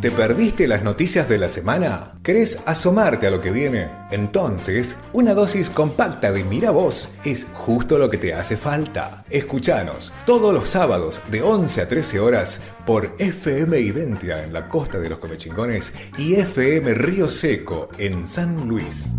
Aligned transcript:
¿Te 0.00 0.10
perdiste 0.10 0.66
las 0.66 0.82
noticias 0.82 1.28
de 1.28 1.36
la 1.36 1.50
semana? 1.50 2.12
¿Querés 2.22 2.58
asomarte 2.64 3.26
a 3.26 3.30
lo 3.30 3.42
que 3.42 3.50
viene? 3.50 3.90
Entonces, 4.10 4.96
una 5.12 5.34
dosis 5.34 5.68
compacta 5.68 6.32
de 6.32 6.42
Mira 6.42 6.70
Vos 6.70 7.10
es 7.22 7.46
justo 7.52 7.98
lo 7.98 8.08
que 8.08 8.16
te 8.16 8.32
hace 8.32 8.56
falta. 8.56 9.26
Escuchanos 9.28 10.14
todos 10.24 10.54
los 10.54 10.70
sábados 10.70 11.20
de 11.30 11.42
11 11.42 11.82
a 11.82 11.88
13 11.88 12.18
horas 12.18 12.62
por 12.86 13.14
FM 13.18 13.78
Identia 13.78 14.42
en 14.42 14.54
la 14.54 14.70
costa 14.70 14.98
de 14.98 15.10
los 15.10 15.18
Comechingones 15.18 15.92
y 16.16 16.32
FM 16.32 16.94
Río 16.94 17.28
Seco 17.28 17.90
en 17.98 18.26
San 18.26 18.66
Luis. 18.66 19.10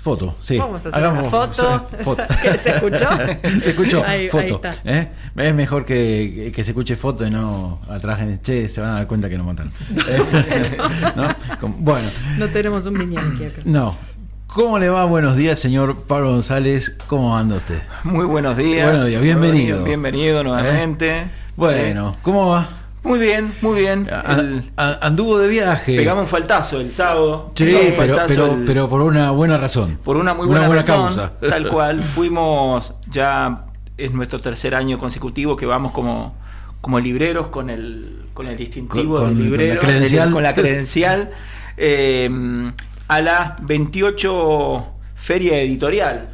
Foto, 0.00 0.34
sí. 0.40 0.56
Vamos 0.56 0.86
a 0.86 0.88
hacer 0.88 1.06
una 1.06 1.22
foto. 1.24 2.22
¿Que 2.42 2.56
¿Se 2.56 2.70
escuchó? 2.70 3.08
se 3.42 3.68
escuchó, 3.70 4.02
Ahí- 4.06 4.28
foto. 4.30 4.42
ahí 4.42 4.50
está. 4.52 4.74
¿eh? 4.84 5.08
Es 5.36 5.54
mejor 5.54 5.84
que, 5.84 6.50
que 6.54 6.64
se 6.64 6.70
escuche 6.70 6.96
foto 6.96 7.26
y 7.26 7.30
no 7.30 7.80
atrás 7.90 8.20
en 8.20 8.40
che, 8.40 8.66
se 8.68 8.80
van 8.80 8.90
a 8.92 8.94
dar 8.94 9.06
cuenta 9.06 9.28
que 9.28 9.36
nos 9.36 9.46
matan. 9.46 9.70
Eh, 10.08 10.78
¿no? 11.16 11.28
Como- 11.60 11.76
Bueno, 11.80 12.08
No 12.38 12.48
tenemos 12.48 12.86
un 12.86 12.96
Miñanqui 12.98 13.44
acá. 13.44 13.60
no. 13.64 13.94
¿Cómo 14.46 14.78
le 14.80 14.88
va? 14.88 15.04
Buenos 15.04 15.36
días, 15.36 15.60
señor 15.60 15.94
Pablo 16.08 16.30
González. 16.32 16.96
¿Cómo 17.06 17.36
anda 17.36 17.54
usted? 17.56 17.80
Muy 18.02 18.24
buenos 18.24 18.56
días. 18.56 18.84
Buenos 18.88 19.06
días, 19.06 19.22
bienvenido. 19.22 19.84
Bienvenido 19.84 20.42
nuevamente. 20.42 21.26
Bueno, 21.56 22.16
¿cómo 22.22 22.48
va? 22.48 22.68
Muy 23.02 23.18
bien, 23.18 23.52
muy 23.62 23.80
bien. 23.80 24.08
El- 24.28 24.70
anduvo 24.76 25.38
de 25.38 25.48
viaje. 25.48 25.96
pegamos 25.96 26.24
un 26.24 26.28
faltazo 26.28 26.80
el 26.80 26.92
sábado. 26.92 27.50
Sí, 27.54 27.64
un 27.64 27.80
pero, 27.80 27.94
faltazo 27.96 28.28
pero, 28.28 28.52
el- 28.54 28.64
pero 28.64 28.88
por 28.88 29.00
una 29.02 29.30
buena 29.30 29.56
razón. 29.58 29.98
por 30.04 30.16
una 30.16 30.34
muy 30.34 30.46
buena, 30.46 30.68
razón, 30.68 31.06
causa. 31.06 31.32
Tal 31.38 31.68
cual. 31.70 32.02
Fuimos 32.02 32.92
ya, 33.10 33.64
es 33.96 34.12
nuestro 34.12 34.40
tercer 34.40 34.74
año 34.74 34.98
consecutivo 34.98 35.56
que 35.56 35.64
vamos 35.66 35.92
como, 35.92 36.34
como 36.82 37.00
libreros 37.00 37.46
con 37.48 37.70
el, 37.70 38.22
con 38.34 38.46
el 38.46 38.56
distintivo 38.56 39.16
Con- 39.16 39.28
de 39.28 39.30
con 39.30 39.38
la 39.38 39.44
librero, 39.44 39.80
credencial. 39.80 40.30
con 40.32 40.42
la 40.42 40.54
credencial, 40.54 41.30
eh, 41.78 42.30
a 43.08 43.20
la 43.22 43.56
28 43.62 44.86
Feria 45.16 45.58
Editorial. 45.60 46.28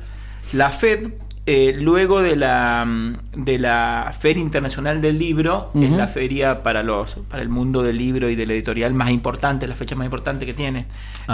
La 0.52 0.70
FED, 0.70 1.10
eh, 1.46 1.74
luego 1.78 2.22
de 2.22 2.34
la, 2.36 2.84
mm, 2.86 3.44
de 3.44 3.58
la 3.58 4.14
Feria 4.18 4.42
Internacional 4.42 5.00
del 5.00 5.18
Libro, 5.18 5.70
es 5.74 5.88
Ujú. 5.88 5.96
la 5.96 6.08
feria 6.08 6.62
para, 6.62 6.82
los, 6.82 7.14
para 7.30 7.42
el 7.42 7.48
mundo 7.48 7.82
del 7.82 7.96
libro 7.98 8.28
y 8.28 8.34
del 8.34 8.50
editorial 8.50 8.92
más 8.94 9.10
importante, 9.10 9.66
la 9.66 9.74
fecha 9.76 9.94
más 9.94 10.04
importante 10.06 10.44
que 10.44 10.54
tiene. 10.54 10.86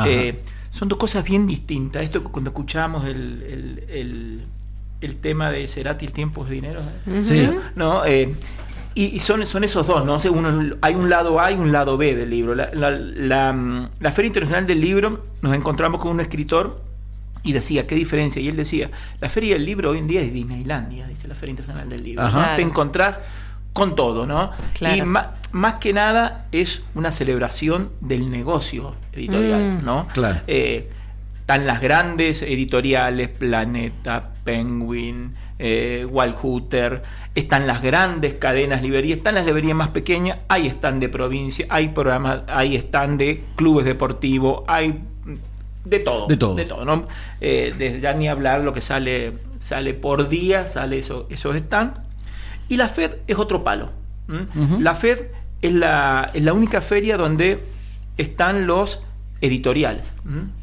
Eh, 0.07 0.41
son 0.71 0.89
dos 0.89 0.99
cosas 0.99 1.25
bien 1.25 1.47
distintas. 1.47 2.03
Esto 2.05 2.23
cuando 2.25 2.51
escuchamos 2.51 3.05
el, 3.07 3.43
el, 3.43 3.85
el- 3.89 4.43
el 5.01 5.17
tema 5.17 5.51
de 5.51 5.67
Cerati, 5.67 6.07
el 6.07 6.13
tiempo 6.13 6.45
es 6.45 6.51
dinero, 6.51 6.81
¿eh? 7.09 7.25
Sí. 7.25 7.51
¿no? 7.75 8.05
Eh, 8.05 8.35
y 8.95 9.07
y 9.07 9.19
son, 9.21 9.45
son 9.47 9.65
esos 9.65 9.87
dos, 9.87 10.05
¿no? 10.05 10.15
O 10.15 10.21
sea, 10.21 10.31
uno- 10.31 10.77
hay 10.81 10.95
un 10.95 11.11
lado 11.11 11.41
A 11.41 11.51
y 11.51 11.55
un 11.57 11.73
lado 11.73 11.97
B 11.97 12.15
del 12.15 12.31
libro. 12.31 12.55
La, 12.55 12.71
la- 12.73 12.91
la, 12.91 13.53
mm, 13.53 13.89
la 13.99 14.13
Feria 14.13 14.29
Internacional 14.29 14.67
del 14.67 14.81
Libro 14.81 15.25
nos 15.41 15.55
encontramos 15.57 16.01
con 16.01 16.13
un 16.13 16.21
escritor 16.21 16.81
y 17.43 17.53
decía, 17.53 17.87
¿qué 17.87 17.95
diferencia? 17.95 18.41
Y 18.41 18.49
él 18.49 18.57
decía, 18.57 18.91
la 19.21 19.29
Feria 19.29 19.55
del 19.55 19.65
Libro 19.65 19.91
hoy 19.91 19.99
en 19.99 20.07
día 20.07 20.21
es 20.21 20.33
Disneylandia, 20.33 21.07
dice 21.09 21.29
la 21.29 21.35
Feria 21.35 21.53
Internacional 21.53 21.89
del 21.89 22.05
Libro. 22.05 22.25
Ajá. 22.25 22.37
¿no? 22.37 22.43
Claro. 22.43 22.57
Te 22.57 22.63
encontrás 22.63 23.21
con 23.73 23.97
todo, 23.97 24.27
¿no? 24.27 24.51
Claro. 24.75 24.97
Y 24.97 25.03
más 25.53 25.75
que 25.75 25.93
nada 25.93 26.47
es 26.53 26.83
una 26.95 27.11
celebración 27.11 27.91
del 28.01 28.31
negocio 28.31 28.95
editorial, 29.13 29.79
Mm. 29.81 29.85
¿no? 29.85 30.07
Claro. 30.13 30.41
Eh, 30.47 30.91
están 31.41 31.67
las 31.67 31.81
grandes 31.81 32.43
editoriales, 32.43 33.29
Planeta, 33.29 34.31
Penguin, 34.45 35.35
eh, 35.59 36.07
Wallhooter, 36.09 37.03
están 37.35 37.67
las 37.67 37.83
grandes 37.83 38.35
cadenas 38.35 38.83
librerías, 38.83 39.19
están 39.19 39.35
las 39.35 39.47
librerías 39.47 39.77
más 39.77 39.89
pequeñas, 39.89 40.39
hay 40.49 40.67
están 40.67 41.01
de 41.01 41.09
provincia, 41.09 41.67
hay 41.69 41.89
programas, 41.89 42.43
hay 42.47 42.77
están 42.77 43.17
de 43.17 43.45
clubes 43.57 43.85
deportivos, 43.85 44.63
hay 44.67 45.03
mm, 45.85 45.89
de 45.89 45.99
todo. 46.01 46.27
De 46.29 46.65
todo. 46.65 46.85
¿no? 46.85 47.07
Eh, 47.41 47.75
desde 47.77 48.01
ya 48.01 48.13
ni 48.15 48.29
hablar 48.29 48.61
lo 48.61 48.73
que 48.73 48.81
sale, 48.81 49.33
sale 49.59 49.95
por 49.95 50.29
día, 50.29 50.67
sale 50.67 50.99
eso, 50.99 51.27
esos 51.31 51.57
están. 51.57 51.95
Y 52.69 52.77
la 52.77 52.89
FED 52.89 53.17
es 53.27 53.39
otro 53.39 53.65
palo. 53.65 53.91
La 54.81 54.95
FED 54.95 55.27
es 55.61 55.73
la, 55.73 56.31
es 56.33 56.43
la 56.43 56.53
única 56.55 56.81
feria 56.81 57.17
donde 57.19 57.63
están 58.17 58.67
los 58.67 59.01
editoriales, 59.41 60.07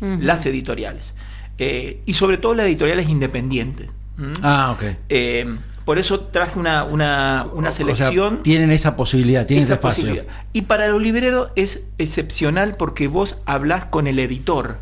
las 0.01 0.45
editoriales. 0.45 1.13
Eh, 1.57 2.01
y 2.05 2.13
sobre 2.13 2.37
todo 2.37 2.55
las 2.55 2.65
editoriales 2.65 3.09
independientes. 3.09 3.89
¿m? 4.17 4.31
Ah, 4.41 4.71
ok. 4.71 4.83
Eh, 5.09 5.57
por 5.85 5.99
eso 5.99 6.21
traje 6.21 6.57
una, 6.57 6.83
una, 6.85 7.45
una 7.53 7.69
O 7.69 7.71
sea, 7.71 7.85
selección. 7.85 8.41
tienen 8.43 8.71
esa 8.71 8.95
posibilidad, 8.95 9.45
tienen 9.45 9.63
ese 9.63 9.73
esa 9.73 9.75
espacio. 9.75 10.03
posibilidad. 10.05 10.33
Y 10.53 10.61
para 10.63 10.87
los 10.87 11.01
libreros 11.01 11.49
es 11.55 11.83
excepcional 11.97 12.75
porque 12.77 13.07
vos 13.07 13.41
hablás 13.45 13.85
con 13.85 14.07
el 14.07 14.19
editor. 14.19 14.77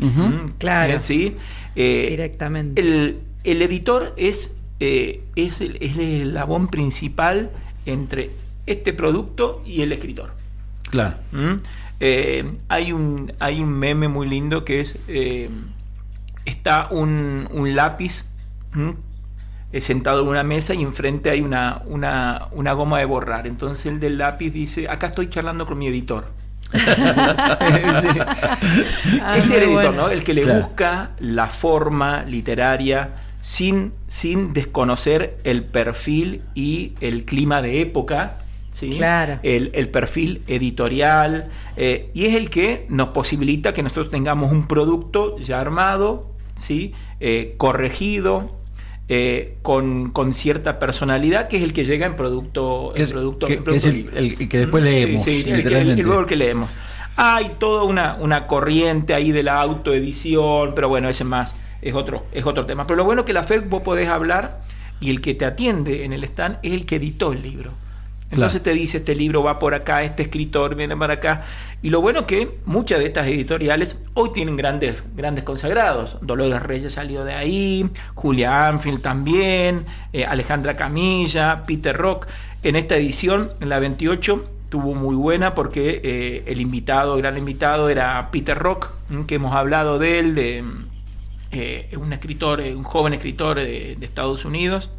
Ujú. 0.00 0.22
¿m? 0.24 0.52
Claro. 0.58 1.00
¿sí? 1.00 1.36
Eh, 1.74 2.06
Directamente. 2.10 2.80
el, 2.80 3.20
el 3.44 3.62
editor 3.62 4.14
es, 4.16 4.52
eh, 4.80 5.22
es, 5.36 5.60
el, 5.60 5.76
es 5.80 5.96
el 5.96 6.22
eslabón 6.28 6.68
principal 6.68 7.50
entre 7.86 8.30
este 8.66 8.92
producto 8.92 9.62
y 9.64 9.82
el 9.82 9.92
escritor. 9.92 10.32
Claro. 10.90 11.16
¿Mm? 11.32 11.54
Eh, 12.00 12.44
hay, 12.68 12.92
un, 12.92 13.32
hay 13.38 13.60
un 13.60 13.70
meme 13.70 14.08
muy 14.08 14.28
lindo 14.28 14.64
que 14.64 14.80
es, 14.80 14.98
eh, 15.08 15.48
está 16.44 16.88
un, 16.90 17.48
un 17.50 17.74
lápiz 17.74 18.24
¿m? 18.74 18.94
Eh, 19.72 19.80
sentado 19.80 20.22
en 20.22 20.28
una 20.28 20.44
mesa 20.44 20.74
y 20.74 20.82
enfrente 20.82 21.30
hay 21.30 21.40
una, 21.40 21.82
una, 21.86 22.48
una 22.52 22.72
goma 22.72 22.98
de 22.98 23.04
borrar. 23.04 23.46
Entonces 23.46 23.86
el 23.86 23.98
del 23.98 24.18
lápiz 24.18 24.50
dice, 24.50 24.88
acá 24.88 25.06
estoy 25.06 25.28
charlando 25.28 25.66
con 25.66 25.78
mi 25.78 25.86
editor. 25.88 26.26
Sí. 26.76 28.18
Ah, 29.22 29.36
es 29.38 29.44
el 29.50 29.50
muy 29.50 29.58
editor, 29.58 29.72
bueno. 29.72 29.92
¿no? 29.92 30.10
El 30.10 30.24
que 30.24 30.34
le 30.34 30.42
Claro. 30.42 30.60
busca 30.60 31.10
la 31.20 31.46
forma 31.48 32.22
literaria 32.24 33.10
sin, 33.40 33.92
sin 34.06 34.52
desconocer 34.52 35.38
el 35.44 35.64
perfil 35.64 36.42
y 36.54 36.92
el 37.00 37.24
clima 37.24 37.62
de 37.62 37.80
época. 37.80 38.38
¿sí? 38.72 38.90
Claro. 38.90 39.38
El, 39.42 39.70
el 39.74 39.88
perfil 39.88 40.42
editorial. 40.46 41.48
eh, 41.76 42.10
y 42.14 42.26
es 42.26 42.34
el 42.34 42.50
que 42.50 42.86
nos 42.88 43.08
posibilita 43.08 43.72
que 43.72 43.82
nosotros 43.82 44.10
tengamos 44.10 44.52
un 44.52 44.66
producto 44.68 45.38
ya 45.38 45.60
armado, 45.60 46.30
¿sí? 46.54 46.92
Eh, 47.20 47.54
corregido. 47.56 48.55
Eh, 49.08 49.56
con, 49.62 50.10
con 50.10 50.32
cierta 50.32 50.78
personalidad 50.78 51.46
que 51.48 51.58
es 51.58 51.62
el 51.62 51.72
que 51.72 51.84
llega 51.84 52.06
en 52.06 52.16
producto, 52.16 52.90
Que 52.94 53.02
en 53.02 53.04
es- 53.04 53.12
producto, 53.12 53.46
que- 53.46 53.54
en 53.54 53.64
que 53.64 53.76
es 53.76 53.84
el- 53.86 54.48
que 54.48 54.58
después 54.58 54.82
leemos, 54.82 55.22
sí, 55.24 55.42
sí, 55.42 55.50
el, 55.50 55.62
que, 55.62 55.78
el- 55.80 56.26
que 56.26 56.36
leemos. 56.36 56.70
Hay 57.16 57.50
toda 57.58 57.84
una, 57.84 58.16
una 58.20 58.46
corriente 58.46 59.14
ahí 59.14 59.32
de 59.32 59.42
la 59.42 59.58
autoedición, 59.60 60.72
pero 60.74 60.88
bueno, 60.88 61.08
ese 61.08 61.24
más 61.24 61.54
es 61.82 61.94
otro, 61.94 62.26
es 62.32 62.44
otro 62.44 62.66
tema. 62.66 62.86
Pero 62.86 62.96
lo 62.96 63.04
bueno 63.04 63.24
que 63.24 63.32
la 63.32 63.44
FED 63.44 63.68
vos 63.68 63.82
podés 63.82 64.08
hablar 64.08 64.60
y 65.00 65.10
el 65.10 65.20
que 65.20 65.34
te 65.34 65.44
atiende 65.44 66.04
en 66.04 66.12
el 66.12 66.24
stand 66.24 66.58
es 66.62 66.72
el 66.72 66.84
que 66.84 66.96
editó 66.96 67.32
el 67.32 67.42
libro. 67.42 67.70
Entonces 68.30 68.60
Claro. 68.60 68.64
te 68.64 68.80
dice, 68.80 68.98
este 68.98 69.14
libro 69.14 69.42
va 69.42 69.58
por 69.58 69.74
acá, 69.74 70.02
este 70.02 70.24
escritor 70.24 70.74
viene 70.74 70.96
para 70.96 71.14
acá. 71.14 71.44
Y 71.82 71.90
lo 71.90 72.00
bueno 72.00 72.26
que 72.26 72.58
muchas 72.64 72.98
de 72.98 73.06
estas 73.06 73.26
editoriales 73.28 73.98
hoy 74.14 74.30
tienen 74.32 74.56
grandes, 74.56 75.02
grandes 75.14 75.44
consagrados. 75.44 76.18
Dolores 76.22 76.62
Reyes 76.62 76.94
salió 76.94 77.24
de 77.24 77.34
ahí, 77.34 77.88
Julia 78.14 78.66
Anfield 78.66 79.00
también, 79.00 79.86
eh, 80.12 80.24
Alejandra 80.24 80.74
Camilla, 80.76 81.62
Peter 81.66 81.96
Rock. 81.96 82.26
En 82.64 82.74
esta 82.74 82.96
edición, 82.96 83.52
en 83.60 83.68
la 83.68 83.78
28, 83.78 84.44
tuvo 84.68 84.94
muy 84.94 85.14
buena 85.14 85.54
porque 85.54 86.00
eh, 86.02 86.42
el 86.46 86.60
invitado, 86.60 87.16
gran 87.16 87.38
invitado, 87.38 87.88
era 87.88 88.30
Peter 88.32 88.58
Rock, 88.58 88.90
que 89.28 89.36
hemos 89.36 89.54
hablado 89.54 90.00
de 90.00 90.18
él, 90.18 90.34
de 90.34 90.64
eh, 91.52 91.96
un 91.96 92.12
escritor, 92.12 92.60
eh, 92.60 92.74
un 92.74 92.82
joven 92.82 93.14
escritor 93.14 93.56
de 93.56 93.96
Estados 94.00 94.44
Unidos, 94.44 94.90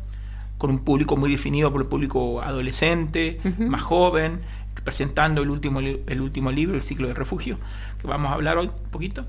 con 0.57 0.69
un 0.69 0.79
público 0.79 1.15
muy 1.15 1.31
definido 1.31 1.71
por 1.71 1.81
el 1.81 1.87
público 1.87 2.41
adolescente, 2.41 3.39
más 3.59 3.81
joven, 3.81 4.39
presentando 4.83 5.41
el 5.41 5.49
último, 5.49 5.79
el 5.79 6.21
último 6.21 6.51
libro, 6.51 6.75
El 6.75 6.81
ciclo 6.81 7.07
de 7.07 7.13
refugio, 7.13 7.57
que 8.01 8.07
vamos 8.07 8.31
a 8.31 8.35
hablar 8.35 8.57
hoy 8.57 8.67
un 8.67 8.91
poquito. 8.91 9.25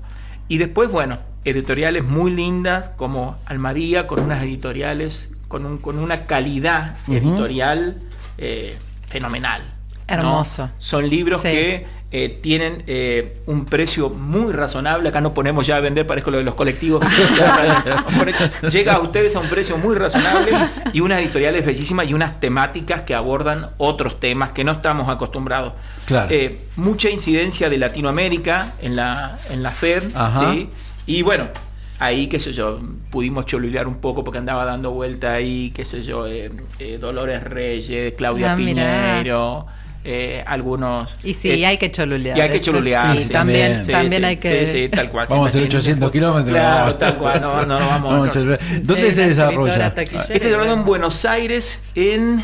Y 0.47 0.57
después, 0.57 0.89
bueno, 0.89 1.19
editoriales 1.45 2.03
muy 2.03 2.31
lindas 2.31 2.89
como 2.97 3.35
Almadía, 3.45 4.07
con 4.07 4.19
unas 4.19 4.41
editoriales, 4.41 5.35
con, 5.47 5.65
un, 5.65 5.77
con 5.77 5.99
una 5.99 6.25
calidad 6.25 6.97
editorial 7.07 7.95
eh, 8.37 8.75
fenomenal. 9.07 9.61
¿No? 10.09 10.21
Hermoso. 10.29 10.69
Son 10.77 11.07
libros 11.09 11.41
Sí. 11.41 11.47
que 11.49 11.85
eh, 12.11 12.39
tienen 12.41 12.83
eh, 12.87 13.37
un 13.45 13.65
precio 13.65 14.09
muy 14.09 14.51
razonable. 14.51 15.09
Acá 15.09 15.21
no 15.21 15.33
ponemos 15.33 15.67
ya 15.67 15.75
a 15.75 15.79
vender, 15.79 16.07
parezco 16.07 16.31
lo 16.31 16.37
de 16.39 16.43
los 16.43 16.55
colectivos. 16.55 17.05
Llega 18.71 18.93
a 18.93 18.99
ustedes 18.99 19.35
a 19.35 19.39
un 19.39 19.47
precio 19.47 19.77
muy 19.77 19.95
razonable 19.95 20.51
y 20.93 21.01
unas 21.01 21.21
editoriales 21.21 21.65
bellísimas 21.65 22.07
y 22.09 22.13
unas 22.13 22.39
temáticas 22.39 23.03
que 23.03 23.15
abordan 23.15 23.69
otros 23.77 24.19
temas 24.19 24.51
que 24.51 24.63
no 24.63 24.71
estamos 24.73 25.09
acostumbrados. 25.09 25.73
Claro. 26.05 26.27
Eh, 26.31 26.59
mucha 26.77 27.09
incidencia 27.09 27.69
de 27.69 27.77
Latinoamérica 27.77 28.73
en 28.81 28.95
la, 28.95 29.37
en 29.49 29.63
la 29.63 29.71
FED. 29.71 30.03
Ajá. 30.15 30.51
¿sí? 30.51 30.69
Y 31.05 31.21
bueno, 31.21 31.47
ahí, 31.99 32.27
qué 32.27 32.39
sé 32.39 32.53
yo, 32.53 32.79
pudimos 33.11 33.45
cholulear 33.45 33.87
un 33.87 33.97
poco 33.97 34.23
porque 34.23 34.39
andaba 34.39 34.65
dando 34.65 34.91
vuelta 34.91 35.33
ahí, 35.33 35.71
qué 35.75 35.85
sé 35.85 36.01
yo, 36.01 36.27
eh, 36.27 36.51
eh, 36.79 36.97
Dolores 36.99 37.43
Reyes, 37.43 38.15
Claudia 38.15 38.53
Ah, 38.53 38.55
mirá. 38.55 39.65
Eh, 40.03 40.43
algunos. 40.47 41.17
Y 41.23 41.33
sí, 41.33 41.51
eh, 41.51 41.65
hay 41.65 41.77
que 41.77 41.91
cholulear. 41.91 42.37
Y 42.37 42.41
hay 42.41 42.49
que 42.49 42.61
cholulear. 42.61 43.17
Sí, 43.17 43.23
sí, 43.25 43.29
también, 43.29 43.83
sí, 43.85 43.91
también 43.91 44.21
sí, 44.21 44.25
hay 44.27 44.37
que. 44.37 44.65
Sí, 44.65 44.71
sí, 44.83 44.89
tal 44.89 45.09
cual. 45.09 45.27
Vamos 45.29 45.45
a 45.45 45.47
hacer 45.49 45.61
Siempre 45.61 45.77
800 45.77 46.11
tiene- 46.11 46.25
kilómetros. 46.25 46.57
Claro, 46.57 46.95
tal 46.95 47.15
cual. 47.17 47.41
No, 47.41 47.65
no, 47.65 47.75
vamos. 47.77 48.11
Vamos 48.11 48.35
no. 48.35 48.57
¿Dónde 48.83 49.05
Sí, 49.07 49.11
se 49.11 49.27
desarrolla? 49.29 49.87
Este 49.95 50.21
se 50.21 50.33
desarrolla 50.39 50.71
en 50.73 50.85
Buenos 50.85 51.25
Aires, 51.25 51.81
en. 51.95 52.41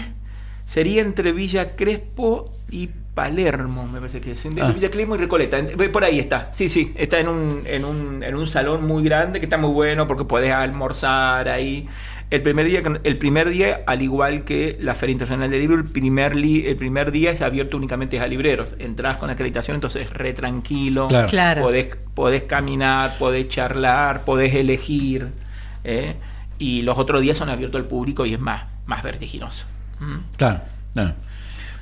Sería 0.66 1.02
entre 1.02 1.32
Villa 1.32 1.76
Crespo 1.76 2.52
y 2.72 2.90
Palermo, 3.16 3.88
me 3.88 4.00
parece 4.00 4.22
que 4.22 4.34
es. 4.34 4.46
Entre 4.46 4.62
Ah. 4.64 4.72
Villa 4.72 4.92
Crespo 4.92 5.16
y 5.16 5.18
Recoleta. 5.18 5.58
Por 5.92 6.04
ahí 6.04 6.20
está. 6.20 6.50
Sí, 6.52 6.70
sí. 6.70 6.92
Está 6.96 7.18
en 7.20 7.30
un, 7.30 7.64
en, 7.66 7.86
un, 7.86 8.22
en 8.22 8.36
un 8.36 8.46
salón 8.46 8.86
muy 8.86 9.04
grande 9.04 9.40
que 9.40 9.46
está 9.46 9.58
muy 9.58 9.72
bueno 9.72 10.06
porque 10.06 10.26
podés 10.26 10.52
almorzar 10.52 11.48
ahí. 11.50 11.88
El 12.30 12.42
primer 12.42 12.66
día, 12.66 12.82
el 13.04 13.18
primer 13.18 13.50
día 13.50 13.84
al 13.88 14.02
igual 14.02 14.44
que 14.44 14.78
la 14.82 14.96
Feria 14.96 15.14
Internacional 15.14 15.50
del 15.50 15.62
Libro, 15.62 15.78
el 15.78 15.86
primer, 15.86 16.36
li- 16.36 16.66
el 16.68 16.76
primer 16.76 17.12
día 17.12 17.32
es 17.32 17.42
abierto 17.42 17.78
únicamente 17.78 18.20
a 18.20 18.28
libreros. 18.28 18.76
Entrás 18.80 19.18
con 19.18 19.30
acreditación, 19.30 19.76
entonces 19.76 20.10
re 20.12 20.34
tranquilo. 20.34 21.08
Claro. 21.08 21.28
Claro. 21.28 21.62
Podés, 21.62 21.96
podés 22.16 22.44
caminar, 22.44 23.18
podés 23.18 23.48
charlar, 23.48 24.26
podés 24.26 24.54
elegir. 24.56 25.30
¿eh? 25.84 26.16
Y 26.60 26.82
los 26.82 26.98
otros 26.98 27.22
días 27.22 27.38
son 27.38 27.50
abiertos 27.50 27.80
al 27.80 27.88
público 27.88 28.26
y 28.26 28.34
es 28.34 28.40
más, 28.40 28.64
más 28.88 29.04
vertiginoso. 29.04 29.68
Mm. 30.00 30.36
Claro, 30.36 30.62
claro. 30.94 31.14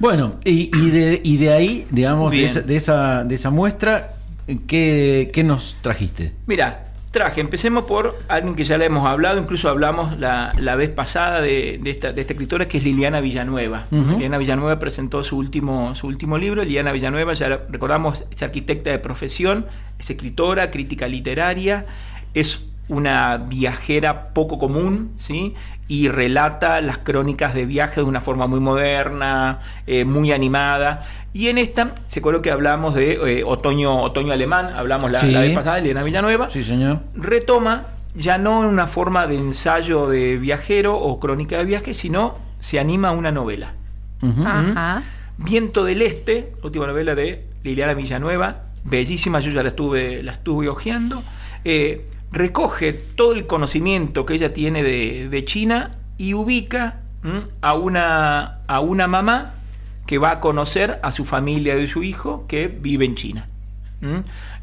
Bueno, 0.04 0.34
y, 0.44 0.70
y 0.78 0.90
de, 0.90 1.22
y 1.24 1.38
de 1.38 1.54
ahí, 1.54 1.88
digamos, 1.90 2.30
de 2.30 2.44
esa, 2.44 2.60
de 2.60 2.76
esa, 2.76 3.24
de 3.24 3.36
esa 3.36 3.52
muestra, 3.52 4.10
¿qué, 4.68 5.32
qué 5.34 5.46
nos 5.46 5.78
trajiste? 5.82 6.34
Mira, 6.46 6.88
traje, 7.12 7.40
empecemos 7.40 7.86
por 7.86 8.20
alguien 8.28 8.54
que 8.54 8.66
ya 8.66 8.78
le 8.78 8.84
hemos 8.84 9.10
hablado, 9.10 9.40
incluso 9.40 9.70
hablamos 9.70 10.20
la, 10.20 10.52
la 10.58 10.76
vez 10.76 10.90
pasada 10.90 11.40
de, 11.40 11.80
de 11.82 11.90
esta, 11.90 12.12
de 12.12 12.20
esta 12.20 12.34
escritora 12.34 12.68
que 12.68 12.80
es 12.80 12.84
Liliana 12.84 13.22
Villanueva. 13.22 13.86
Liliana 13.92 14.38
Villanueva 14.38 14.78
presentó 14.78 15.24
su 15.24 15.38
último, 15.38 15.96
su 15.96 16.08
último 16.08 16.38
libro. 16.38 16.66
Liliana 16.66 16.92
Villanueva, 16.92 17.32
ya 17.32 17.48
recordamos, 17.70 18.26
es 18.30 18.44
arquitecta 18.44 18.90
de 18.90 19.00
profesión, 19.00 19.68
es 20.00 20.10
escritora, 20.10 20.70
crítica 20.70 21.08
literaria, 21.08 21.86
es 22.34 22.66
una 22.90 23.38
viajera 23.38 24.30
poco 24.34 24.60
común, 24.60 25.14
¿sí? 25.16 25.54
Y 25.88 26.10
relata 26.10 26.82
las 26.82 26.98
crónicas 27.00 27.54
de 27.54 27.66
viaje 27.66 28.02
de 28.02 28.04
una 28.08 28.22
forma 28.22 28.48
muy 28.48 28.60
moderna, 28.60 29.60
eh, 29.88 30.06
muy 30.06 30.32
animada. 30.32 31.06
Y 31.34 31.48
en 31.48 31.58
esta, 31.58 31.96
se 32.06 32.20
acuerdo 32.20 32.42
que 32.42 32.52
hablamos 32.52 32.94
de 32.96 33.40
eh, 33.40 33.44
otoño, 33.46 34.02
otoño 34.02 34.34
alemán, 34.34 34.72
hablamos 34.76 35.12
la, 35.12 35.20
Sí. 35.20 35.32
la 35.32 35.40
vez 35.42 35.54
pasada 35.56 35.76
de 35.78 35.82
Liliana 35.84 36.04
Villanueva 36.04 36.50
Sí, 36.50 36.64
señor. 36.64 37.00
retoma 37.16 37.86
ya 38.16 38.38
no 38.38 38.64
en 38.64 38.70
una 38.70 38.86
forma 38.88 39.26
de 39.28 39.38
ensayo 39.38 40.08
de 40.08 40.38
viajero 40.38 40.96
o 40.98 41.20
crónica 41.20 41.58
de 41.58 41.66
viaje, 41.66 41.94
sino 41.94 42.38
se 42.60 42.80
anima 42.80 43.10
a 43.10 43.12
una 43.12 43.32
novela. 43.32 43.74
Ajá. 44.22 45.02
Viento 45.38 45.84
del 45.84 46.02
Este, 46.02 46.54
última 46.64 46.86
novela 46.88 47.16
de 47.16 47.46
Liliana 47.64 47.94
Villanueva, 47.96 48.62
bellísima, 48.84 49.40
yo 49.40 49.52
ya 49.52 49.64
la 49.64 49.70
estuve, 49.70 50.22
la 50.24 50.34
estuve 50.34 50.70
hojeando. 50.70 51.24
eh, 51.66 52.06
recoge 52.34 52.94
todo 52.94 53.34
el 53.34 53.46
conocimiento 53.46 54.26
que 54.26 54.34
ella 54.34 54.54
tiene 54.54 54.84
de, 54.84 55.30
de 55.30 55.46
China 55.46 55.92
y 56.18 56.34
ubica 56.34 57.00
a 57.62 57.74
una, 57.76 58.60
a 58.68 58.80
una 58.82 59.08
mamá 59.08 59.54
que 60.06 60.18
va 60.18 60.32
a 60.32 60.40
conocer 60.40 61.00
a 61.04 61.12
su 61.12 61.24
familia 61.24 61.76
de 61.76 61.88
su 61.88 62.04
hijo 62.04 62.46
que 62.48 62.68
vive 62.68 63.06
en 63.06 63.16
China. 63.16 63.48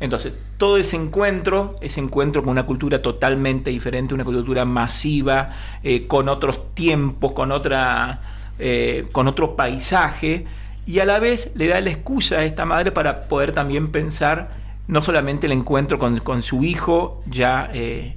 Entonces, 0.00 0.34
todo 0.58 0.76
ese 0.76 0.96
encuentro, 0.96 1.76
ese 1.80 2.00
encuentro 2.00 2.42
con 2.42 2.50
una 2.50 2.66
cultura 2.66 3.00
totalmente 3.00 3.70
diferente, 3.70 4.12
una 4.12 4.24
cultura 4.24 4.66
masiva, 4.66 5.52
eh, 5.82 6.06
con 6.06 6.28
otros 6.28 6.74
tiempos, 6.74 7.32
con 7.32 7.50
otra, 7.50 8.20
eh, 8.58 9.06
con 9.12 9.28
otro 9.28 9.56
paisaje, 9.56 10.44
y 10.84 10.98
a 10.98 11.06
la 11.06 11.18
vez 11.20 11.52
le 11.54 11.68
da 11.68 11.80
la 11.80 11.88
excusa 11.88 12.36
a 12.36 12.44
esta 12.44 12.66
madre 12.66 12.92
para 12.92 13.22
poder 13.28 13.52
también 13.52 13.90
pensar 13.90 14.59
no 14.90 15.00
solamente 15.02 15.46
el 15.46 15.52
encuentro 15.52 15.98
con, 15.98 16.18
con 16.20 16.42
su 16.42 16.62
hijo 16.64 17.22
ya 17.26 17.70
eh, 17.72 18.16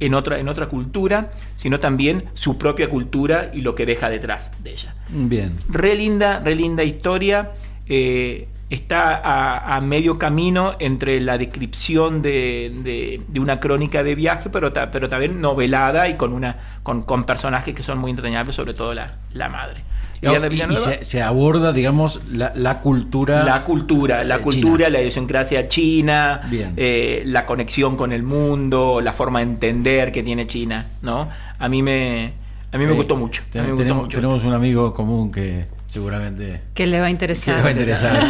en, 0.00 0.14
otra, 0.14 0.38
en 0.38 0.48
otra 0.48 0.68
cultura, 0.68 1.30
sino 1.56 1.78
también 1.80 2.24
su 2.34 2.56
propia 2.58 2.88
cultura 2.88 3.50
y 3.52 3.60
lo 3.60 3.74
que 3.74 3.84
deja 3.86 4.08
detrás 4.08 4.50
de 4.62 4.72
ella. 4.72 4.94
Bien. 5.08 5.52
Re 5.68 5.94
linda, 5.94 6.40
re 6.44 6.54
linda 6.54 6.82
historia. 6.84 7.50
eh, 7.88 8.48
está 8.70 9.16
a, 9.22 9.76
a 9.76 9.80
medio 9.82 10.18
camino 10.18 10.76
entre 10.78 11.20
la 11.20 11.36
descripción 11.36 12.22
de, 12.22 12.72
de- 12.82 13.20
de 13.28 13.38
una 13.40 13.60
crónica 13.60 14.02
de 14.02 14.14
viaje, 14.14 14.48
pero, 14.48 14.72
ta- 14.72 14.90
pero 14.90 15.08
también 15.10 15.42
novelada 15.42 16.08
y 16.08 16.14
con, 16.14 16.32
una, 16.32 16.56
con, 16.82 17.02
con 17.02 17.24
personajes 17.24 17.74
que 17.74 17.82
son 17.82 17.98
muy 17.98 18.10
entrañables, 18.12 18.56
sobre 18.56 18.72
todo 18.72 18.94
la, 18.94 19.08
la 19.34 19.50
madre. 19.50 19.82
Y, 20.22 20.76
se, 20.76 21.04
se 21.04 21.20
aborda, 21.20 21.72
digamos, 21.72 22.20
la, 22.32 22.52
la 22.54 22.80
cultura. 22.80 23.42
la 23.42 23.64
cultura, 23.64 24.22
la 24.22 24.36
eh, 24.36 24.40
cultura, 24.40 24.84
china. 24.86 24.90
la 24.90 25.00
idiosincrasia 25.00 25.66
china, 25.66 26.42
Bien. 26.48 26.74
eh, 26.76 27.24
la 27.26 27.44
conexión 27.44 27.96
con 27.96 28.12
el 28.12 28.22
mundo, 28.22 29.00
la 29.00 29.12
forma 29.12 29.40
de 29.40 29.46
entender 29.46 30.12
que 30.12 30.22
tiene 30.22 30.46
China, 30.46 30.86
¿no? 31.02 31.28
A 31.58 31.68
mí 31.68 31.82
me, 31.82 32.34
a 32.70 32.78
mí 32.78 32.86
me 32.86 32.92
Eh, 32.92 32.96
gustó 32.96 33.16
mucho. 33.16 33.42
a 33.42 33.50
ten- 33.50 33.62
mí 33.62 33.66
me 33.66 33.72
gustó 33.72 33.82
tenemos, 33.82 34.02
mucho. 34.04 34.16
tenemos 34.16 34.44
un 34.44 34.52
amigo 34.52 34.94
común 34.94 35.32
que 35.32 35.66
seguramente 35.88 36.60
Que 36.72 36.86
le 36.86 37.00
va 37.00 37.06
a 37.06 37.08
que 37.08 37.12
interesar. 37.12 37.56
le 37.56 37.62
va 37.62 37.68
a 37.68 37.72
interesar 37.72 38.16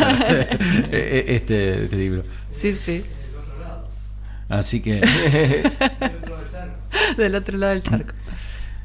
eh, 0.92 1.24
este, 1.28 1.84
este 1.84 1.96
libro. 1.96 2.22
Sí, 2.48 2.74
sí. 2.74 3.04
Así 4.48 4.80
que. 4.80 5.00
Del 7.16 7.34
otro 7.34 7.58
lado 7.58 7.72
del 7.72 7.82
charco. 7.82 8.12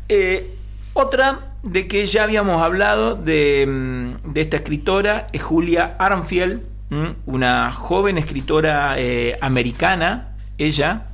Eh, 0.10 0.54
otra 0.94 1.40
de 1.72 1.88
que 1.88 2.08
ya 2.08 2.24
habíamos 2.24 2.62
hablado 2.62 3.16
de, 3.16 3.66
mm, 3.68 4.32
de 4.34 4.42
esta 4.42 4.58
escritora 4.58 5.28
es 5.34 5.44
Julia 5.44 5.96
Armfield, 6.00 6.62
mm, 6.90 7.06
una 7.26 7.72
joven 7.74 8.18
escritora 8.18 8.96
eh, 8.98 9.36
americana, 9.42 10.36
ella, 10.58 11.08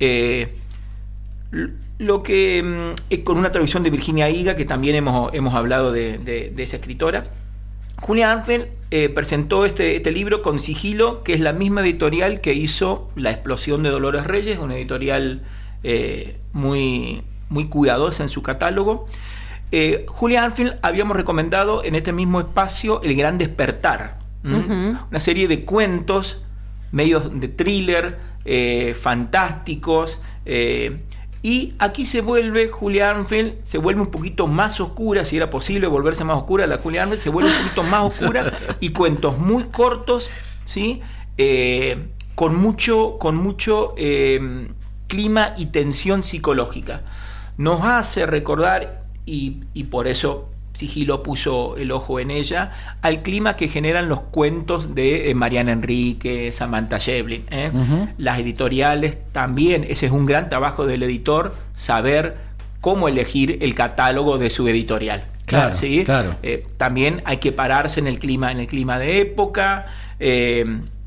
eh, 0.00 0.54
lo 1.98 2.22
que 2.22 2.62
mm, 2.62 3.00
eh, 3.10 3.22
con 3.24 3.38
una 3.38 3.52
traducción 3.52 3.82
de 3.82 3.90
Virginia 3.90 4.28
Higa, 4.30 4.56
que 4.56 4.64
también 4.64 4.96
hemos, 4.96 5.32
hemos 5.34 5.54
hablado 5.54 5.92
de, 5.92 6.18
de- 6.18 6.52
esa 6.62 6.76
escritora. 6.76 7.24
Julia 8.00 8.32
Armfield 8.32 8.68
eh, 8.90 9.10
presentó 9.10 9.64
este, 9.66 9.94
este 9.96 10.10
libro 10.10 10.42
con 10.42 10.58
sigilo, 10.58 11.22
que 11.22 11.34
es 11.34 11.40
la 11.40 11.52
misma 11.52 11.82
editorial 11.82 12.40
que 12.40 12.54
hizo 12.54 13.10
La 13.14 13.30
explosión 13.30 13.82
de 13.82 13.90
Dolores 13.90 14.26
Reyes, 14.26 14.58
una 14.58 14.76
editorial 14.76 15.42
eh, 15.84 16.38
muy, 16.52 17.22
muy 17.50 17.66
cuidadosa 17.68 18.22
en 18.22 18.28
su 18.30 18.42
catálogo. 18.42 19.06
Eh, 19.72 20.04
Julia 20.08 20.44
Armfield 20.44 20.78
habíamos 20.82 21.16
recomendado 21.16 21.84
en 21.84 21.94
este 21.94 22.12
mismo 22.12 22.40
espacio 22.40 23.02
El 23.02 23.14
Gran 23.14 23.38
Despertar, 23.38 24.18
una 24.42 25.20
serie 25.20 25.48
de 25.48 25.64
cuentos 25.64 26.42
medios 26.92 27.40
de 27.40 27.48
thriller, 27.48 28.18
eh, 28.44 28.94
fantásticos. 28.98 30.20
eh, 30.44 31.00
y 31.42 31.74
aquí 31.78 32.04
se 32.04 32.20
vuelve 32.20 32.68
Julia 32.68 33.10
Armfield, 33.10 33.64
se 33.64 33.78
vuelve 33.78 34.02
un 34.02 34.08
poquito 34.08 34.46
más 34.46 34.78
oscura, 34.78 35.24
si 35.24 35.38
era 35.38 35.48
posible 35.48 35.86
volverse 35.86 36.22
más 36.22 36.36
oscura, 36.36 36.66
la 36.66 36.78
Julia 36.78 37.02
Armfield 37.02 37.22
se 37.22 37.30
vuelve 37.30 37.50
un 37.50 37.56
poquito 37.62 37.82
más 37.84 38.00
oscura 38.12 38.52
y 38.80 38.90
cuentos 38.90 39.38
muy 39.38 39.64
cortos, 39.64 40.28
¿sí? 40.66 41.00
Eh, 41.38 42.08
con 42.34 42.56
mucho, 42.56 43.16
con 43.18 43.36
mucho 43.36 43.94
eh, 43.96 44.68
clima 45.06 45.54
y 45.56 45.66
tensión 45.66 46.22
psicológica. 46.22 47.04
Nos 47.56 47.84
hace 47.84 48.26
recordar, 48.26 49.04
y, 49.26 49.58
y 49.74 49.84
por 49.84 50.08
eso 50.08 50.48
Sigilo 50.72 51.22
puso 51.22 51.76
el 51.76 51.90
ojo 51.90 52.20
en 52.20 52.30
ella, 52.30 52.72
al 53.02 53.22
clima 53.22 53.56
que 53.56 53.68
generan 53.68 54.08
los 54.08 54.20
cuentos 54.20 54.94
de 54.94 55.30
eh, 55.30 55.34
Mariana 55.34 55.72
Enrique, 55.72 56.52
Samantha 56.52 56.98
Shevlin. 56.98 57.44
¿eh? 57.50 57.72
Las 58.18 58.38
editoriales 58.38 59.18
también, 59.32 59.84
ese 59.88 60.06
es 60.06 60.12
un 60.12 60.26
gran 60.26 60.48
trabajo 60.48 60.86
del 60.86 61.02
editor, 61.02 61.54
saber 61.74 62.36
cómo 62.80 63.08
elegir 63.08 63.58
el 63.62 63.74
catálogo 63.74 64.38
de 64.38 64.48
su 64.48 64.68
editorial. 64.68 65.24
Claro, 65.44 65.74
¿sí? 65.74 66.04
claro. 66.04 66.36
Eh, 66.42 66.64
también 66.76 67.22
hay 67.24 67.38
que 67.38 67.50
pararse 67.50 67.98
en 67.98 68.06
el 68.06 68.18
clima, 68.18 68.52
en 68.52 68.60
el 68.60 68.66
clima 68.68 68.98
de 68.98 69.20
época. 69.20 69.86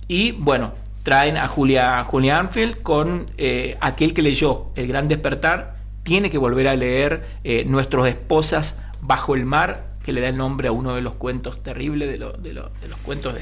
y 0.08 0.32
bueno, 0.34 0.74
traen 1.03 1.38
a 1.38 1.48
Julia, 1.48 2.03
Julia 2.05 2.39
Armfield 2.39 2.82
con 2.82 3.25
eh, 3.38 3.77
aquel 3.82 4.13
que 4.13 4.22
leyó 4.22 4.67
El 4.75 4.88
Gran 4.88 5.08
Despertar, 5.08 5.75
tiene 6.03 6.29
que 6.29 6.38
volver 6.38 6.67
a 6.67 6.75
leer 6.75 7.24
eh, 7.43 7.65
Nuestros 7.65 8.07
Esposas 8.07 8.79
Bajo 9.01 9.36
el 9.36 9.45
Mar, 9.45 9.93
que 10.03 10.13
le 10.13 10.22
da 10.22 10.29
el 10.29 10.38
nombre 10.38 10.67
a 10.67 10.72
uno 10.72 10.95
de 10.95 11.01
los 11.01 11.13
cuentos 11.13 11.62
terribles, 11.63 12.10
de, 12.10 12.17
lo- 12.17 12.33
de 12.33 12.53
lo- 12.53 12.69
de 12.81 12.88
los 12.89 13.00
cuentos 13.00 13.36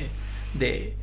de, 0.54 0.96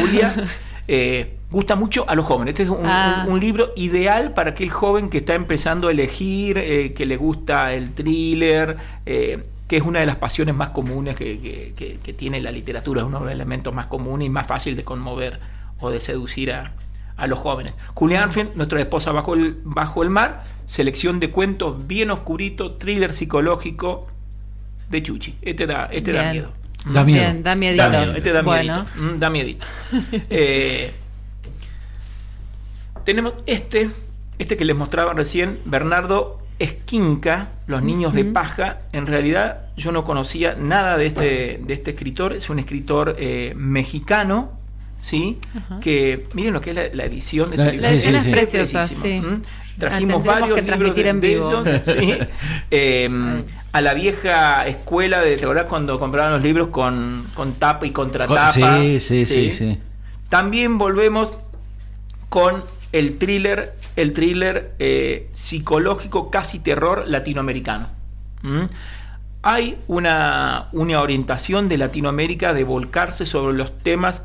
Julia. 0.00 0.34
Eh, 0.90 1.36
gusta 1.50 1.76
mucho 1.76 2.08
a 2.08 2.14
los 2.14 2.24
jóvenes. 2.24 2.52
Este 2.52 2.62
es 2.62 2.70
un, 2.70 2.78
Ah. 2.82 3.24
un- 3.26 3.34
un 3.34 3.40
libro 3.40 3.74
ideal 3.76 4.32
para 4.32 4.52
aquel 4.52 4.70
joven 4.70 5.10
que 5.10 5.18
está 5.18 5.34
empezando 5.34 5.88
a 5.88 5.90
elegir, 5.90 6.56
eh, 6.56 6.94
que 6.94 7.04
le 7.04 7.18
gusta 7.18 7.74
el 7.74 7.90
thriller, 7.92 8.74
eh, 9.04 9.44
que 9.68 9.76
es 9.76 9.82
una 9.82 10.00
de 10.00 10.06
las 10.06 10.16
pasiones 10.16 10.54
más 10.54 10.70
comunes 10.70 11.14
que, 11.14 11.38
que- 11.40 11.74
que- 11.76 11.98
que 12.02 12.12
tiene 12.14 12.40
la 12.40 12.50
literatura, 12.50 13.02
es 13.02 13.06
uno 13.06 13.18
de 13.18 13.24
los 13.26 13.34
elementos 13.34 13.74
más 13.74 13.84
comunes 13.84 14.24
y 14.28 14.30
más 14.30 14.46
fácil 14.46 14.76
de 14.76 14.84
conmover 14.84 15.40
o 15.78 15.90
de 15.90 16.00
seducir 16.00 16.52
a, 16.52 16.72
a 17.18 17.26
los 17.26 17.38
jóvenes. 17.38 17.74
Julián 17.94 18.22
Arfin, 18.24 18.50
nuestra 18.54 18.80
esposa 18.80 19.12
bajo 19.12 19.34
el, 19.34 19.58
bajo 19.64 20.02
el 20.02 20.08
mar, 20.08 20.44
selección 20.66 21.20
de 21.20 21.30
cuentos 21.30 21.86
bien 21.86 22.10
oscurito, 22.10 22.76
thriller 22.76 23.12
psicológico 23.12 24.06
de 24.88 25.02
Chuchi. 25.02 25.36
Este 25.42 25.66
da, 25.66 25.88
este 25.92 26.12
da 26.12 26.30
miedo. 26.32 26.52
Da 26.86 27.04
miedo. 27.04 27.20
Bien, 27.20 27.42
da 27.42 27.54
miedito. 27.54 27.82
Da 27.82 27.98
miedo, 28.00 28.12
este 28.14 28.32
da 28.32 28.42
Bueno. 28.42 28.86
miedito. 28.94 29.02
mm, 29.02 29.18
da 29.18 29.30
miedito. 29.30 29.66
Eh, 30.30 30.92
tenemos 33.04 33.34
este, 33.46 33.90
este 34.38 34.56
que 34.56 34.64
les 34.64 34.76
mostraba 34.76 35.12
recién, 35.12 35.58
Bernardo 35.64 36.38
Esquinca, 36.58 37.48
Los 37.66 37.82
niños 37.82 38.14
de 38.14 38.24
paja. 38.24 38.80
En 38.92 39.06
realidad 39.06 39.66
yo 39.76 39.92
no 39.92 40.04
conocía 40.04 40.54
nada 40.54 40.96
de 40.96 41.06
este, 41.06 41.60
de 41.62 41.74
este 41.74 41.92
escritor. 41.92 42.32
Es 42.32 42.50
un 42.50 42.58
escritor 42.58 43.14
eh, 43.18 43.52
mexicano, 43.56 44.57
¿sí? 44.98 45.38
Ajá. 45.56 45.80
Que 45.80 46.26
miren 46.34 46.52
lo 46.52 46.60
que 46.60 46.70
es 46.70 46.76
la, 46.76 46.82
la 46.92 47.04
edición 47.04 47.50
de 47.50 47.56
La- 47.56 47.70
sí, 47.70 47.76
libro. 47.78 48.00
sí, 48.00 48.14
es 48.14 48.24
sí. 48.24 48.30
preciosa. 48.30 48.80
La 48.82 49.40
Trajimos 49.78 50.24
varios 50.24 50.60
que 50.60 50.62
libros 50.62 50.94
de, 50.96 51.08
en 51.08 51.20
de 51.20 51.28
vivo. 51.28 51.62
ellos, 51.64 51.80
¿sí? 51.98 52.14
Eh, 52.70 53.42
a 53.72 53.80
la 53.80 53.94
vieja 53.94 54.66
escuela 54.66 55.20
de, 55.20 55.36
¿te 55.36 55.44
acordás 55.44 55.66
cuando 55.66 55.98
compraban 56.00 56.32
los 56.32 56.42
libros 56.42 56.68
con, 56.68 57.24
con 57.34 57.52
tapa 57.54 57.86
y 57.86 57.92
contratapa? 57.92 58.50
Sí, 58.50 58.98
sí, 58.98 59.24
sí, 59.24 59.52
sí. 59.52 59.78
También 60.28 60.78
volvemos 60.78 61.32
con 62.28 62.64
el 62.92 63.18
thriller, 63.18 63.74
el 63.96 64.12
thriller 64.12 64.72
eh, 64.80 65.28
psicológico 65.32 66.28
casi 66.30 66.58
terror 66.58 67.04
latinoamericano. 67.06 67.88
¿Mm? 68.42 68.62
Hay 69.42 69.76
una, 69.86 70.68
una 70.72 71.00
orientación 71.00 71.68
de 71.68 71.78
Latinoamérica 71.78 72.52
de 72.52 72.64
volcarse 72.64 73.26
sobre 73.26 73.56
los 73.56 73.78
temas 73.78 74.24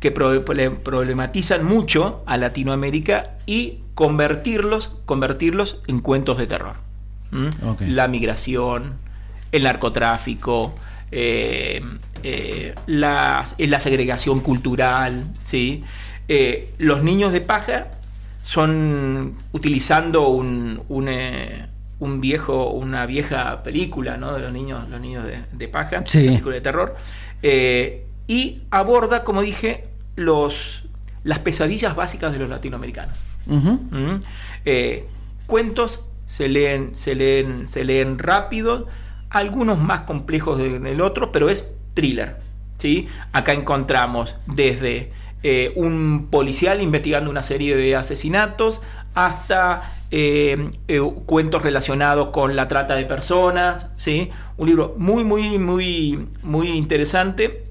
que 0.00 0.10
pro- 0.10 0.42
le- 0.54 0.70
problematizan 0.70 1.64
mucho 1.64 2.22
a 2.26 2.36
Latinoamérica 2.36 3.32
y 3.46 3.78
convertirlos, 3.94 4.92
convertirlos 5.06 5.82
en 5.88 6.00
cuentos 6.00 6.38
de 6.38 6.46
terror. 6.46 6.76
¿Mm? 7.30 7.48
La 7.88 8.06
migración, 8.08 8.94
el 9.52 9.64
narcotráfico, 9.64 10.74
eh, 11.10 11.82
eh, 12.22 12.74
eh, 12.76 13.66
la 13.66 13.80
segregación 13.80 14.40
cultural, 14.40 15.26
¿sí? 15.42 15.82
Eh, 16.28 16.70
los 16.78 17.02
niños 17.02 17.32
de 17.32 17.40
paja 17.40 17.88
son 18.42 19.34
utilizando 19.52 20.28
un, 20.28 20.82
un, 20.88 21.08
un 21.98 22.20
viejo, 22.20 22.70
una 22.70 23.04
vieja 23.06 23.62
película, 23.62 24.16
¿no? 24.16 24.32
De 24.34 24.40
los 24.40 24.52
niños, 24.52 24.88
los 24.88 25.00
niños 25.00 25.24
de, 25.26 25.38
de 25.52 25.68
paja, 25.68 26.02
Sí. 26.06 26.26
película 26.26 26.54
de 26.54 26.60
terror, 26.60 26.96
y 28.26 28.62
aborda, 28.70 29.24
como 29.24 29.40
dije, 29.42 29.87
los, 30.18 30.84
las 31.24 31.38
pesadillas 31.38 31.94
básicas 31.96 32.32
de 32.32 32.38
los 32.38 32.48
latinoamericanos. 32.50 33.18
¿Mm? 33.46 34.16
Eh, 34.64 35.06
cuentos 35.46 36.04
se 36.26 36.48
leen, 36.48 36.94
se 36.94 37.14
leen, 37.14 37.66
se 37.66 37.84
leen 37.84 38.18
rápido, 38.18 38.86
algunos 39.30 39.78
más 39.78 40.00
complejos 40.00 40.58
de- 40.58 40.78
del 40.80 41.00
otro, 41.00 41.32
pero 41.32 41.48
es 41.48 41.66
thriller. 41.94 42.36
¿sí? 42.78 43.06
Acá 43.32 43.52
encontramos 43.54 44.36
desde 44.46 45.12
eh, 45.42 45.72
un 45.76 46.28
policial 46.30 46.82
investigando 46.82 47.30
una 47.30 47.42
serie 47.44 47.76
de 47.76 47.94
asesinatos 47.96 48.82
hasta 49.14 49.92
eh, 50.10 50.70
eh, 50.88 51.00
cuentos 51.26 51.62
relacionados 51.62 52.28
con 52.30 52.56
la 52.56 52.66
trata 52.68 52.94
de 52.96 53.04
personas. 53.04 53.86
¿sí? 53.96 54.30
Un 54.56 54.66
libro 54.68 54.94
muy, 54.98 55.24
muy, 55.24 55.58
muy, 55.58 56.26
muy 56.42 56.68
interesante. 56.70 57.64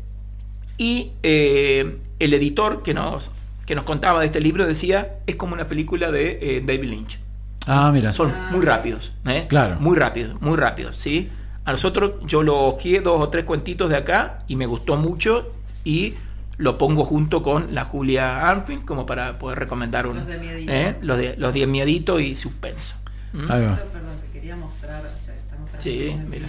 Y 0.77 1.11
eh, 1.23 1.97
el 2.19 2.33
editor 2.33 2.83
que 2.83 2.93
nos, 2.93 3.31
que 3.65 3.75
nos 3.75 3.85
contaba 3.85 4.21
de 4.21 4.27
este 4.27 4.41
libro 4.41 4.65
decía, 4.65 5.17
es 5.27 5.35
como 5.35 5.53
una 5.53 5.67
película 5.67 6.11
de 6.11 6.39
eh, 6.41 6.63
David 6.65 6.89
Lynch. 6.89 7.19
Ah, 7.67 7.91
mira. 7.91 8.13
Son 8.13 8.33
muy 8.51 8.63
rápidos, 8.65 9.13
¿eh? 9.25 9.45
Claro. 9.49 9.77
Muy 9.79 9.97
rápidos, 9.97 10.41
muy 10.41 10.55
rápidos, 10.57 10.95
¿sí? 10.97 11.29
A 11.65 11.71
nosotros 11.71 12.13
yo 12.25 12.43
lo 12.43 12.59
ojeé 12.65 13.01
dos 13.01 13.19
o 13.19 13.27
tres 13.29 13.43
cuentitos 13.43 13.89
de 13.89 13.97
acá 13.97 14.43
y 14.47 14.55
me 14.55 14.65
gustó 14.65 14.95
mucho 14.95 15.51
y 15.83 16.13
lo 16.57 16.77
pongo 16.77 17.03
junto 17.03 17.43
con 17.43 17.75
la 17.75 17.83
Julia 17.83 18.47
Arpin 18.47 18.81
como 18.81 19.05
para 19.05 19.37
poder 19.37 19.59
recomendar 19.59 20.07
uno. 20.07 20.21
Los 20.21 20.27
de 20.27 20.37
miedito. 20.37 20.71
¿eh? 20.71 20.95
Los 21.01 21.17
de, 21.17 21.35
los 21.37 21.53
de 21.53 21.67
miedito 21.67 22.19
y 22.21 22.35
suspenso. 22.37 22.95
¿Mm? 23.33 23.51
Ahí 23.51 23.65
va. 23.65 23.75
Perdón, 23.75 24.15
te 24.25 24.31
quería 24.31 24.55
mostrar. 24.55 25.03
ya 25.25 25.33
estamos 25.33 25.69
Sí, 25.79 26.15
mira. 26.29 26.45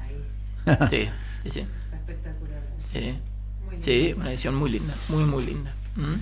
Ahí, 0.00 0.88
Sí, 0.88 1.08
sí, 1.42 1.50
sí. 1.50 1.60
está 1.60 1.96
espectacular. 1.96 2.60
Sí. 2.92 3.18
Muy. 3.66 3.76
Sí, 3.82 4.14
una 4.16 4.30
edición 4.30 4.54
muy 4.54 4.70
linda, 4.70 4.94
muy, 5.08 5.24
muy 5.24 5.44
linda. 5.44 5.74
¿Mm? 5.96 6.14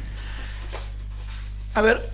A 1.75 1.81
ver, 1.83 2.09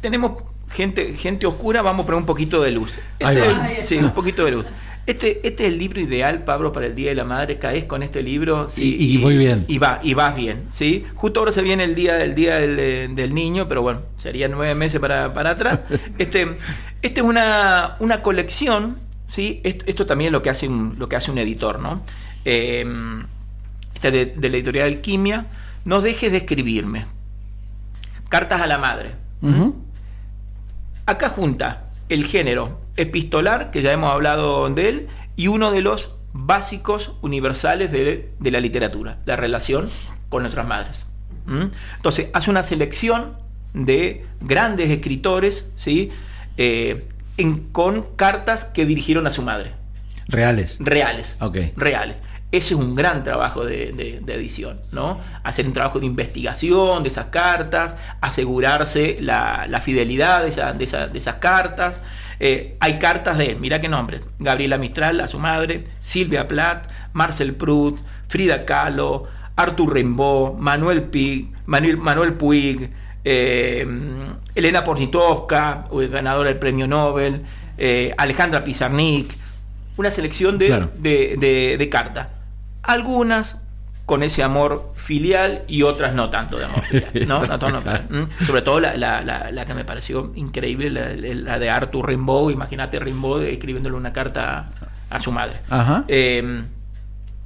tenemos 0.00 0.42
gente, 0.70 1.14
gente 1.14 1.46
oscura, 1.46 1.82
vamos 1.82 2.04
a 2.04 2.06
poner 2.06 2.20
un 2.20 2.26
poquito 2.26 2.62
de 2.62 2.70
luz. 2.70 2.98
Ahí 3.22 3.36
Este- 3.38 3.82
sí, 3.84 3.96
un 3.96 4.12
poquito 4.12 4.44
de 4.44 4.50
luz. 4.52 4.66
Este, 5.06 5.46
este 5.46 5.66
es 5.66 5.72
el 5.72 5.78
libro 5.78 6.00
ideal, 6.00 6.44
Pablo, 6.44 6.72
para 6.72 6.86
el 6.86 6.94
Día 6.94 7.10
de 7.10 7.14
la 7.14 7.24
Madre. 7.24 7.58
Caes 7.58 7.84
con 7.84 8.02
este 8.02 8.22
libro 8.22 8.70
sí, 8.70 8.96
Y- 8.98 9.14
y 9.14 9.18
voy 9.18 9.36
bien. 9.36 9.64
Y, 9.68 9.76
va, 9.78 10.00
y 10.02 10.14
vas 10.14 10.34
bien, 10.34 10.64
¿sí? 10.70 11.04
Justo 11.14 11.40
ahora 11.40 11.52
se 11.52 11.60
viene 11.60 11.84
el 11.84 11.94
día, 11.94 12.22
el 12.24 12.34
día 12.34 12.56
del, 12.56 12.78
eh, 12.78 13.08
del 13.10 13.34
niño, 13.34 13.68
pero 13.68 13.82
bueno, 13.82 14.00
serían 14.16 14.52
nueve 14.52 14.74
meses 14.74 15.00
para, 15.00 15.32
para 15.34 15.50
atrás. 15.50 15.80
Este, 16.18 16.56
este 17.02 17.20
es 17.20 17.26
una, 17.26 17.96
una 18.00 18.22
colección, 18.22 18.96
¿sí? 19.26 19.60
Esto, 19.62 19.84
esto 19.88 20.06
también 20.06 20.28
es 20.28 20.32
lo 20.32 20.42
que 20.42 20.48
hace 20.50 20.68
un, 20.68 20.94
lo 20.98 21.06
que 21.06 21.16
hace 21.16 21.30
un 21.30 21.36
editor, 21.38 21.80
¿no? 21.80 22.00
Eh, 22.46 22.84
de, 24.12 24.26
de 24.26 24.48
la 24.48 24.56
editorial 24.56 24.86
Alquimia. 24.88 25.46
No 25.84 26.00
dejes 26.00 26.30
de 26.32 26.38
escribirme. 26.38 27.06
Cartas 28.28 28.60
a 28.60 28.66
la 28.66 28.78
madre. 28.78 29.12
Acá 31.06 31.28
junta 31.28 31.90
el 32.08 32.24
género 32.24 32.80
epistolar, 32.96 33.70
que 33.70 33.82
ya 33.82 33.92
hemos 33.92 34.10
hablado 34.12 34.68
de 34.70 34.88
él, 34.88 35.08
y 35.36 35.48
uno 35.48 35.70
de 35.72 35.80
los 35.82 36.14
básicos 36.32 37.12
universales 37.22 37.92
de, 37.92 38.30
de 38.40 38.50
la 38.50 38.60
literatura, 38.60 39.18
la 39.26 39.36
relación 39.36 39.88
con 40.28 40.42
nuestras 40.42 40.66
madres. 40.66 41.06
¿Mm? 41.46 41.64
Entonces, 41.96 42.28
hace 42.32 42.50
una 42.50 42.62
selección 42.62 43.36
de 43.74 44.24
grandes 44.40 44.90
escritores, 44.90 45.68
¿sí? 45.76 46.10
Eh, 46.56 47.06
en- 47.36 47.68
con 47.72 48.06
cartas 48.16 48.64
que 48.64 48.86
dirigieron 48.86 49.26
a 49.26 49.32
su 49.32 49.42
madre, 49.42 49.72
Reales. 50.28 50.76
reales, 50.80 51.36
Ok. 51.40 51.58
reales. 51.76 52.22
Ese 52.54 52.74
es 52.74 52.80
un 52.80 52.94
gran 52.94 53.24
trabajo 53.24 53.64
de, 53.64 53.92
de- 53.92 54.20
de 54.22 54.34
edición, 54.34 54.78
¿no? 54.92 55.18
Hacer 55.42 55.66
un 55.66 55.72
trabajo 55.72 55.98
de 55.98 56.06
investigación 56.06 57.02
de 57.02 57.08
esas 57.08 57.26
cartas, 57.26 57.96
asegurarse 58.20 59.16
la, 59.20 59.66
la 59.68 59.80
fidelidad 59.80 60.42
de, 60.42 60.50
esa- 60.50 60.72
de 60.72 60.84
esa- 60.84 61.06
de 61.08 61.18
esas 61.18 61.36
cartas. 61.36 62.00
Eh, 62.38 62.76
hay 62.80 62.98
cartas 62.98 63.38
de, 63.38 63.56
mira 63.56 63.80
qué 63.80 63.88
nombres, 63.88 64.22
Gabriela 64.38 64.78
Mistral, 64.78 65.20
a 65.20 65.26
su 65.28 65.38
madre, 65.38 65.84
Silvia 66.00 66.46
Plath, 66.46 66.86
Marcel 67.12 67.54
Proust, 67.54 67.98
Frida 68.28 68.64
Kahlo, 68.64 69.24
Arthur 69.56 69.94
Rimbaud, 69.94 70.56
Manuel, 70.58 71.02
Pig, 71.04 71.48
Manuel, 71.66 71.96
Manuel 71.96 72.34
Puig, 72.34 72.88
eh, 73.24 73.86
Elena 74.54 74.84
Pornitovka, 74.84 75.84
ganadora 76.10 76.50
del 76.50 76.58
premio 76.58 76.86
Nobel, 76.86 77.42
eh, 77.78 78.14
Alejandra 78.16 78.62
Pizarnik, 78.62 79.32
una 79.96 80.10
selección 80.10 80.58
de, 80.58 80.66
Claro. 80.66 80.90
de, 80.98 81.36
de- 81.38 81.76
de 81.78 81.88
cartas. 81.88 82.28
Algunas 82.86 83.60
con 84.06 84.22
ese 84.22 84.42
amor 84.42 84.92
filial 84.94 85.62
y 85.66 85.82
otras 85.82 86.12
no 86.14 86.28
tanto 86.28 86.58
de 86.58 86.66
amor 86.66 86.82
filial. 86.82 87.10
¿no? 87.26 87.40
No, 87.46 87.56
no, 87.70 87.80
Claro. 87.82 88.04
¿Mm? 88.10 88.44
Sobre 88.46 88.62
todo 88.62 88.80
la, 88.80 88.96
la- 88.96 89.22
la- 89.22 89.50
la 89.50 89.64
que 89.64 89.72
me 89.74 89.84
pareció 89.84 90.30
increíble, 90.34 90.90
la, 90.90 91.58
de 91.58 91.70
Arthur 91.70 92.08
Rimbaud. 92.08 92.50
Imagínate 92.52 92.98
Rimbaud 92.98 93.42
escribiéndole 93.44 93.96
una 93.96 94.12
carta 94.12 94.68
a 95.10 95.18
su 95.20 95.32
madre. 95.32 95.56
Ajá. 95.70 96.04
Eh, 96.08 96.64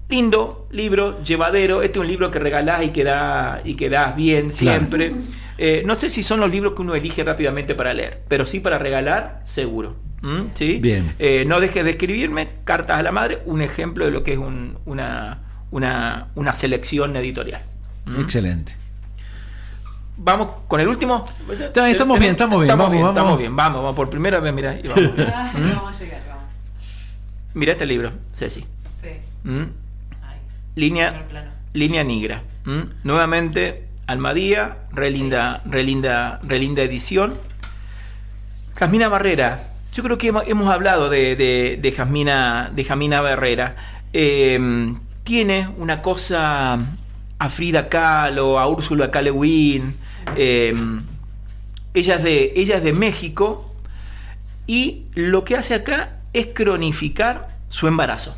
lindo 0.09 0.67
libro, 0.73 1.23
llevadero. 1.23 1.83
Este 1.83 1.99
es 1.99 2.03
un 2.03 2.09
libro 2.09 2.31
que 2.31 2.39
regalás 2.39 2.83
y 2.83 2.89
que, 2.91 3.05
da- 3.05 3.61
y 3.65 3.75
que 3.75 3.89
das 3.89 4.17
bien 4.17 4.51
siempre. 4.51 5.15
Eh, 5.59 5.83
no 5.85 5.95
sé 5.97 6.09
si 6.11 6.23
son 6.23 6.41
los 6.41 6.51
libros 6.51 6.73
que 6.75 6.83
uno 6.83 6.95
elige 6.95 7.25
rápidamente 7.25 7.75
para 7.75 7.93
leer, 7.95 8.23
pero 8.29 8.47
sí 8.47 8.61
para 8.61 8.79
regalar, 8.79 9.41
seguro. 9.45 9.97
¿Mm? 10.23 10.47
¿Sí? 10.55 10.79
Bien. 10.81 11.15
Eh, 11.19 11.45
no 11.47 11.61
dejes 11.61 11.85
de 11.85 11.91
escribirme, 11.91 12.49
Cartas 12.65 12.97
a 12.99 13.03
la 13.03 13.13
Madre, 13.13 13.41
un 13.47 13.63
ejemplo 13.63 14.05
de 14.05 14.11
lo 14.11 14.25
que 14.25 14.33
es 14.33 14.39
un- 14.39 14.79
una, 14.85 15.39
una, 15.71 16.29
una 16.35 16.55
selección 16.55 17.15
editorial. 17.17 17.63
¿Mm? 18.07 18.21
Excelente. 18.21 18.77
Vamos 20.17 20.49
con 20.67 20.81
el 20.81 20.89
último. 20.89 21.25
Está- 21.53 21.89
estamos 21.89 22.19
bien, 22.19 22.33
estamos 22.33 22.61
bien, 22.61 22.77
vamos, 22.77 22.91
vamos. 22.93 23.09
Estamos 23.11 23.39
bien, 23.39 23.55
vamos, 23.55 23.83
vamos. 23.83 23.95
Por 23.97 24.11
primera 24.11 24.41
vez, 24.41 24.53
mira, 24.53 24.75
y 24.83 24.89
vamos. 24.89 25.11
Ah, 25.33 25.53
vamos 25.55 26.01
a 26.01 26.05
llegar, 26.05 26.23
vamos. 26.29 26.45
mira 27.55 27.73
este 27.73 27.87
libro, 27.87 28.11
Ceci. 28.33 28.61
Sí. 29.01 29.09
¿Mm? 29.45 29.63
Línea, 30.75 31.25
línea 31.73 32.03
negra. 32.03 32.43
¿Mm? 32.65 32.81
Nuevamente, 33.05 33.85
Almadía, 34.09 34.79
re 34.93 35.11
linda, 35.13 35.63
re 35.67 35.85
linda, 35.85 36.41
re 36.43 36.59
linda 36.59 36.83
edición. 36.83 37.35
Jasmina 38.75 39.09
Barrera. 39.09 39.63
Yo 39.93 40.03
creo 40.03 40.19
que 40.19 40.29
hemos, 40.29 40.69
hablado 40.69 41.11
de, 41.11 41.35
de, 41.35 41.79
de 41.81 41.93
Jasmina, 41.93 42.71
de 42.75 42.85
Jasmina 42.85 43.21
Barrera. 43.21 43.77
Eh, 44.13 44.95
tiene 45.25 45.69
una 45.77 46.01
cosa 46.01 46.79
a 47.39 47.51
Frida 47.51 47.89
Kahlo, 47.89 48.59
a 48.59 48.67
Úrsula 48.69 49.11
K. 49.11 49.23
Le 49.23 49.31
Guin. 49.31 49.95
eh, 50.37 50.75
ella, 51.95 52.15
es 52.17 52.23
de, 52.23 52.53
ella 52.57 52.77
es 52.77 52.83
de 52.83 52.93
México 52.93 53.75
y 54.67 55.07
lo 55.15 55.45
que 55.45 55.57
hace 55.57 55.75
acá 55.75 56.21
es 56.33 56.49
cronificar 56.55 57.49
su 57.69 57.89
embarazo. 57.89 58.37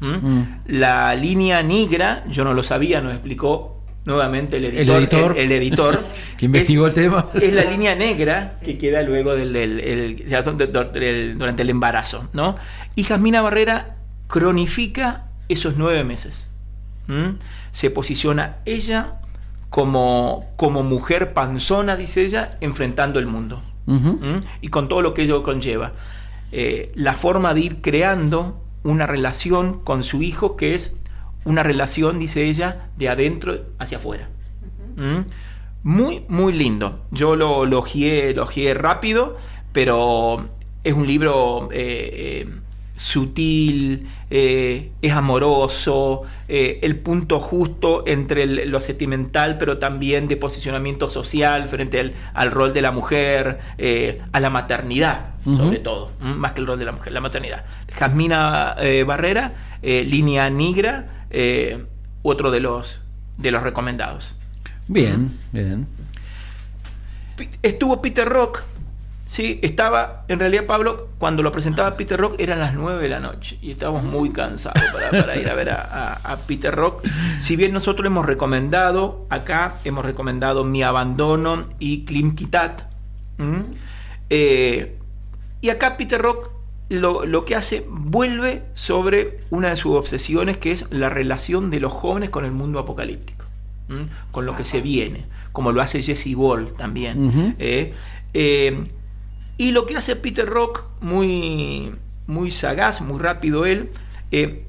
¿Mm? 0.00 0.06
Mm. 0.06 0.60
La 0.66 1.14
línea 1.14 1.62
negra, 1.62 2.24
yo 2.28 2.44
no 2.44 2.54
lo 2.54 2.62
sabía, 2.62 3.00
nos 3.00 3.12
explicó 3.12 3.79
nuevamente 4.04 4.56
el 4.56 4.64
editor. 4.66 4.96
editor. 4.98 5.32
el- 5.38 5.44
el 5.44 5.52
editor, 5.52 6.04
Que 6.38 6.46
investigó 6.46 6.86
el 6.86 6.94
tema. 6.94 7.26
Es 7.34 7.52
la 7.52 7.64
línea 7.64 7.94
negra 7.94 8.54
que 8.64 8.78
queda 8.78 9.02
luego 9.02 9.34
del, 9.34 9.54
el- 9.56 11.36
durante 11.38 11.62
el 11.62 11.70
embarazo, 11.70 12.28
¿no? 12.32 12.56
Y 12.96 13.04
Jasmina 13.04 13.42
Barrera 13.42 13.96
cronifica 14.26 15.26
esos 15.48 15.76
nueve 15.76 16.04
meses. 16.04 16.48
¿Mm? 17.08 17.36
Se 17.72 17.90
posiciona 17.90 18.56
ella 18.64 19.20
como, 19.68 20.46
como 20.56 20.82
mujer 20.82 21.32
panzona, 21.32 21.96
dice 21.96 22.24
ella, 22.24 22.56
enfrentando 22.60 23.18
el 23.18 23.26
mundo. 23.26 23.62
¿Mm? 23.86 24.38
y 24.60 24.68
con 24.68 24.88
todo 24.88 25.02
lo 25.02 25.14
que 25.14 25.22
ello 25.22 25.42
conlleva. 25.42 25.92
Eh, 26.52 26.92
la 26.94 27.14
forma 27.14 27.54
de 27.54 27.60
ir 27.60 27.80
creando 27.80 28.62
una 28.84 29.06
relación 29.06 29.80
con 29.80 30.04
su 30.04 30.22
hijo 30.22 30.56
que 30.56 30.76
es 30.76 30.94
una 31.44 31.62
relación, 31.62 32.18
dice 32.18 32.44
ella, 32.44 32.88
de 32.96 33.08
adentro 33.08 33.58
hacia 33.78 33.98
afuera. 33.98 34.28
¿Mm? 34.96 35.20
Muy, 35.82 36.24
muy 36.28 36.52
lindo. 36.52 37.06
Yo 37.10 37.36
lo 37.36 37.64
elogié, 37.64 38.30
elogié 38.30 38.74
rápido, 38.74 39.36
pero 39.72 40.48
es 40.84 40.92
un 40.92 41.06
libro 41.06 41.70
eh, 41.72 42.44
eh, 42.46 42.54
sutil, 42.96 44.08
eh, 44.30 44.90
es 45.00 45.12
amoroso, 45.12 46.22
el 46.48 46.96
punto 46.98 47.40
justo 47.40 48.04
entre 48.06 48.42
el- 48.42 48.70
lo 48.70 48.80
sentimental, 48.80 49.56
pero 49.56 49.78
también 49.78 50.28
de 50.28 50.36
posicionamiento 50.36 51.08
social 51.08 51.66
frente 51.68 51.98
al, 52.00 52.12
al 52.34 52.50
rol 52.50 52.74
de 52.74 52.82
la 52.82 52.90
mujer, 52.90 53.58
a 54.32 54.40
la 54.40 54.50
maternidad, 54.50 55.30
sobre 55.44 55.78
todo, 55.78 56.10
más 56.20 56.52
que 56.52 56.60
el 56.60 56.66
rol 56.66 56.78
de 56.78 56.84
la 56.84 56.92
mujer, 56.92 57.12
la 57.14 57.20
maternidad. 57.22 57.64
Jasmina 57.94 58.76
Barrera, 59.06 59.52
Línea 59.82 60.50
Negra, 60.50 61.19
eh, 61.30 61.84
otro 62.22 62.50
de 62.50 62.60
los, 62.60 63.00
de 63.38 63.50
los 63.50 63.62
recomendados. 63.62 64.34
Bien, 64.88 65.32
bien. 65.52 65.86
Estuvo 67.62 68.02
Peter 68.02 68.28
Rock, 68.28 68.62
sí, 69.24 69.58
estaba, 69.62 70.24
en 70.28 70.38
realidad 70.40 70.66
Pablo, 70.66 71.08
cuando 71.18 71.42
lo 71.42 71.50
presentaba 71.52 71.96
Peter 71.96 72.20
Rock 72.20 72.34
eran 72.38 72.58
las 72.60 72.74
9 72.74 73.02
de 73.02 73.08
la 73.08 73.18
noche 73.20 73.58
y 73.62 73.70
estábamos 73.70 74.02
muy 74.04 74.30
cansados 74.30 74.82
para, 74.92 75.10
para 75.10 75.36
ir 75.36 75.48
a 75.48 75.54
ver 75.54 75.70
a, 75.70 75.80
a- 75.80 76.32
a 76.32 76.36
Peter 76.36 76.74
Rock. 76.74 77.06
Si 77.40 77.56
bien 77.56 77.72
nosotros 77.72 78.06
hemos 78.06 78.26
recomendado, 78.26 79.26
acá 79.30 79.76
hemos 79.84 80.04
recomendado 80.04 80.64
Mi 80.64 80.82
Abandono 80.82 81.66
y 81.78 82.04
Klim 82.04 82.34
Kitat. 82.34 82.82
Eh, 84.28 84.98
y 85.62 85.68
acá 85.70 85.96
Peter 85.96 86.20
Rock 86.20 86.50
lo, 86.90 87.24
lo 87.24 87.44
que 87.44 87.54
hace 87.54 87.86
vuelve 87.88 88.64
sobre 88.74 89.38
una 89.48 89.70
de 89.70 89.76
sus 89.76 89.94
obsesiones 89.94 90.58
que 90.58 90.72
es 90.72 90.86
la 90.90 91.08
relación 91.08 91.70
de 91.70 91.78
los 91.80 91.92
jóvenes 91.92 92.30
con 92.30 92.44
el 92.44 92.50
mundo 92.50 92.80
apocalíptico, 92.80 93.46
¿m? 93.88 94.08
con 94.32 94.44
lo 94.44 94.56
que 94.56 94.64
se 94.64 94.80
viene, 94.80 95.24
como 95.52 95.70
lo 95.70 95.80
hace 95.80 96.02
Jesse 96.02 96.34
Ball 96.34 96.72
también. 96.72 97.54
¿eh? 97.60 97.94
Eh, 98.34 98.84
y 99.56 99.70
lo 99.70 99.86
que 99.86 99.96
hace 99.96 100.16
Peter 100.16 100.46
Rock, 100.46 100.84
muy, 101.00 101.92
muy 102.26 102.50
sagaz, 102.50 103.00
muy 103.00 103.20
rápido 103.20 103.66
él, 103.66 103.90
eh, 104.32 104.64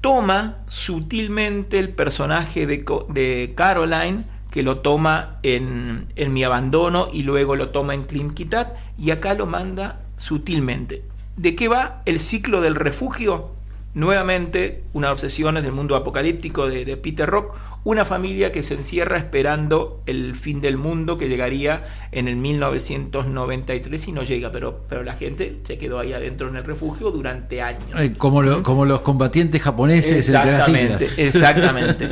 toma 0.00 0.58
sutilmente 0.68 1.78
el 1.78 1.90
personaje 1.90 2.66
de, 2.66 2.82
de 3.10 3.52
Caroline, 3.54 4.24
que 4.50 4.62
lo 4.62 4.78
toma 4.78 5.38
en, 5.42 6.06
en 6.16 6.32
Mi 6.32 6.44
Abandono 6.44 7.08
y 7.12 7.24
luego 7.24 7.56
lo 7.56 7.68
toma 7.68 7.92
en 7.92 8.04
Kitat, 8.04 8.74
y 8.98 9.10
acá 9.10 9.34
lo 9.34 9.44
manda 9.44 10.00
sutilmente. 10.16 11.02
¿De 11.38 11.54
qué 11.54 11.68
va 11.68 12.02
el 12.04 12.20
ciclo 12.20 12.60
del 12.60 12.74
refugio? 12.74 13.52
Nuevamente, 13.94 14.82
una 14.92 15.10
obsesión 15.10 15.54
del 15.54 15.72
mundo 15.72 15.96
apocalíptico 15.96 16.68
de, 16.68 16.84
de 16.84 16.96
Peter 16.96 17.28
Rock, 17.28 17.54
una 17.84 18.04
familia 18.04 18.52
que 18.52 18.62
se 18.62 18.74
encierra 18.74 19.16
esperando 19.16 20.02
el 20.06 20.34
fin 20.36 20.60
del 20.60 20.76
mundo 20.76 21.16
que 21.16 21.28
llegaría 21.28 21.86
en 22.12 22.28
el 22.28 22.36
1993 22.36 24.08
y 24.08 24.12
no 24.12 24.22
llega, 24.24 24.52
pero, 24.52 24.84
pero 24.88 25.02
la 25.02 25.14
gente 25.14 25.60
se 25.64 25.78
quedó 25.78 25.98
ahí 25.98 26.12
adentro 26.12 26.48
en 26.48 26.56
el 26.56 26.64
refugio 26.64 27.10
durante 27.10 27.62
años. 27.62 27.98
Eh, 27.98 28.12
Como, 28.16 28.42
lo- 28.42 28.62
como 28.62 28.84
los 28.84 29.00
combatientes 29.00 29.62
japoneses 29.62 30.28
Exactamente, 30.28 31.08
exactamente. 31.16 32.08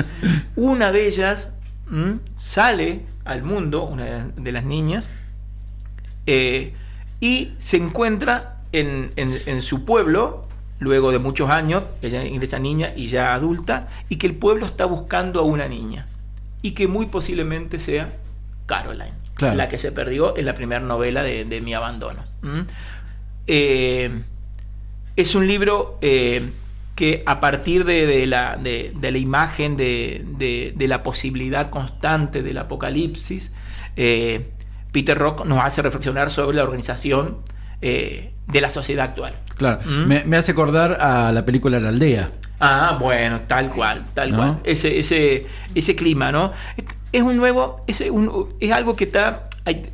Una 0.56 0.92
de 0.92 1.06
ellas 1.06 1.52
¿m? 1.92 2.18
sale 2.36 3.02
al 3.24 3.42
mundo, 3.42 3.84
una 3.84 4.28
de 4.36 4.52
las 4.52 4.64
niñas, 4.64 5.10
eh, 6.26 6.72
y 7.20 7.52
se 7.58 7.76
encuentra 7.76 8.55
en, 8.80 9.12
en- 9.16 9.38
en 9.46 9.62
su 9.62 9.84
pueblo, 9.84 10.46
luego 10.78 11.10
de 11.12 11.18
muchos 11.18 11.48
años, 11.50 11.82
ella 12.02 12.24
ingresa 12.24 12.58
niña 12.58 12.92
y 12.94 13.06
ya 13.08 13.34
adulta, 13.34 13.88
y 14.08 14.16
que 14.16 14.26
el 14.26 14.34
pueblo 14.34 14.66
está 14.66 14.84
buscando 14.84 15.40
a 15.40 15.42
una 15.42 15.68
niña, 15.68 16.06
y 16.62 16.72
que 16.72 16.86
muy 16.88 17.06
posiblemente 17.06 17.78
sea 17.78 18.12
Caroline, 18.66 19.12
Claro. 19.34 19.54
la 19.56 19.68
que 19.68 19.78
se 19.78 19.92
perdió 19.92 20.36
en 20.36 20.46
la 20.46 20.54
primera 20.54 20.80
novela 20.80 21.22
de, 21.22 21.44
de 21.44 21.60
Mi 21.60 21.74
Abandono. 21.74 22.22
¿m? 22.42 22.64
Eh, 23.46 24.10
es 25.14 25.34
un 25.34 25.46
libro 25.46 25.98
eh, 26.02 26.42
que 26.94 27.22
a 27.26 27.38
partir 27.40 27.84
de, 27.84 28.06
de 28.06 28.26
la, 28.26 28.56
de, 28.56 28.92
la 29.00 29.18
imagen 29.18 29.76
de 29.76 30.74
la 30.78 31.02
posibilidad 31.02 31.70
constante 31.70 32.42
del 32.42 32.58
apocalipsis, 32.58 33.52
eh, 33.96 34.48
Peter 34.92 35.16
Rock 35.18 35.44
nos 35.44 35.62
hace 35.64 35.82
reflexionar 35.82 36.30
sobre 36.30 36.56
la 36.56 36.62
organización 36.64 37.36
eh, 37.88 38.32
de 38.48 38.60
la 38.60 38.70
sociedad 38.70 39.06
actual. 39.06 39.34
Claro, 39.56 39.80
¿Mm? 39.84 40.06
me, 40.06 40.24
me 40.24 40.36
hace 40.36 40.52
acordar 40.52 40.98
a 41.00 41.30
la 41.32 41.44
película 41.44 41.78
La 41.80 41.88
Aldea. 41.90 42.30
Ah, 42.60 42.96
bueno, 43.00 43.40
tal 43.46 43.70
cual, 43.70 44.04
tal 44.14 44.30
¿No? 44.32 44.36
cual. 44.38 44.58
Ese, 44.64 44.98
ese, 44.98 45.46
ese 45.74 45.94
clima, 45.94 46.32
¿no? 46.32 46.52
Es 47.12 47.22
un 47.22 47.36
nuevo, 47.36 47.82
es, 47.86 48.00
un- 48.10 48.54
es 48.60 48.72
algo 48.72 48.96
que 48.96 49.04
está, 49.04 49.48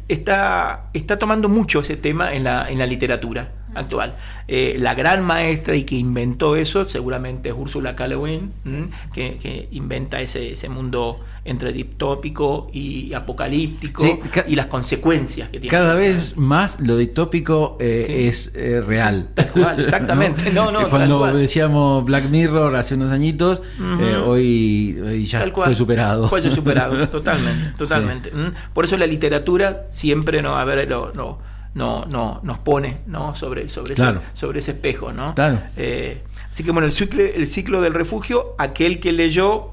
está, 0.09 0.85
está 0.93 1.19
tomando 1.19 1.49
mucho 1.49 1.81
ese 1.81 1.97
tema 1.97 2.33
en 2.33 2.45
la, 2.45 2.69
en 2.71 2.79
la 2.79 2.87
literatura 2.87 3.51
actual. 3.75 4.15
Eh, 4.49 4.77
la 4.79 4.95
gran 4.95 5.25
maestra 5.25 5.75
y 5.77 5.85
que 5.85 5.95
inventó 5.97 6.57
eso 6.57 6.85
seguramente 6.85 7.49
es 7.51 7.55
Úrsula 7.57 7.95
K. 7.97 8.07
Le 8.09 8.17
Guin, 8.17 8.53
¿m? 8.67 8.89
que, 9.15 9.39
que 9.39 9.69
inventa 9.73 10.21
ese, 10.21 10.53
ese 10.53 10.69
mundo 10.69 11.21
entre 11.45 11.73
distópico 11.73 12.71
y 12.73 13.13
apocalíptico 13.15 14.03
Sí, 14.03 14.21
y 14.47 14.55
las 14.55 14.67
consecuencias 14.67 15.49
que 15.49 15.59
tiene. 15.59 15.71
Cada 15.71 15.95
vez 15.95 16.37
más 16.37 16.79
lo 16.81 16.97
distópico 16.97 17.77
eh, 17.81 18.05
Sí. 18.07 18.27
es 18.29 18.53
eh, 18.55 18.81
real. 18.81 19.29
cual, 19.53 19.81
exactamente. 19.81 20.51
No, 20.53 20.71
no, 20.71 20.81
tal 20.81 20.91
Cuando 20.91 21.19
cual. 21.19 21.39
decíamos 21.39 22.05
Black 22.05 22.29
Mirror 22.29 22.77
hace 22.77 22.95
unos 22.95 23.11
añitos, 23.11 23.63
eh, 24.01 24.17
hoy, 24.25 24.99
hoy 25.05 25.25
ya 25.25 25.47
fue 25.53 25.75
superado. 25.75 26.29
Fue 26.29 26.43
superado, 26.43 27.09
totalmente, 27.11 27.77
totalmente. 27.77 28.31
Por 28.75 28.85
eso 28.85 28.97
la 28.97 29.07
literatura 29.07 29.87
siempre 29.91 30.43
no, 30.43 30.57
a 30.57 30.65
ver, 30.65 30.89
lo- 30.89 31.13
no, 31.13 31.39
no, 31.75 32.05
no, 32.07 32.41
nos 32.43 32.59
pone 32.59 32.99
¿no? 33.07 33.35
sobre, 33.35 33.69
sobre, 33.69 33.95
Claro. 33.95 34.21
ese, 34.21 34.37
sobre 34.41 34.59
ese 34.61 34.71
espejo. 34.73 35.13
¿no? 35.13 35.35
Claro. 35.35 35.59
Eh, 35.77 36.23
así 36.51 36.63
que 36.65 36.71
bueno, 36.71 36.87
el 36.87 36.93
ciclo, 36.93 37.23
el 37.23 37.47
ciclo 37.49 37.81
del 37.81 37.95
refugio, 37.95 38.55
aquel 38.59 39.01
que 39.01 39.13
leyó 39.13 39.71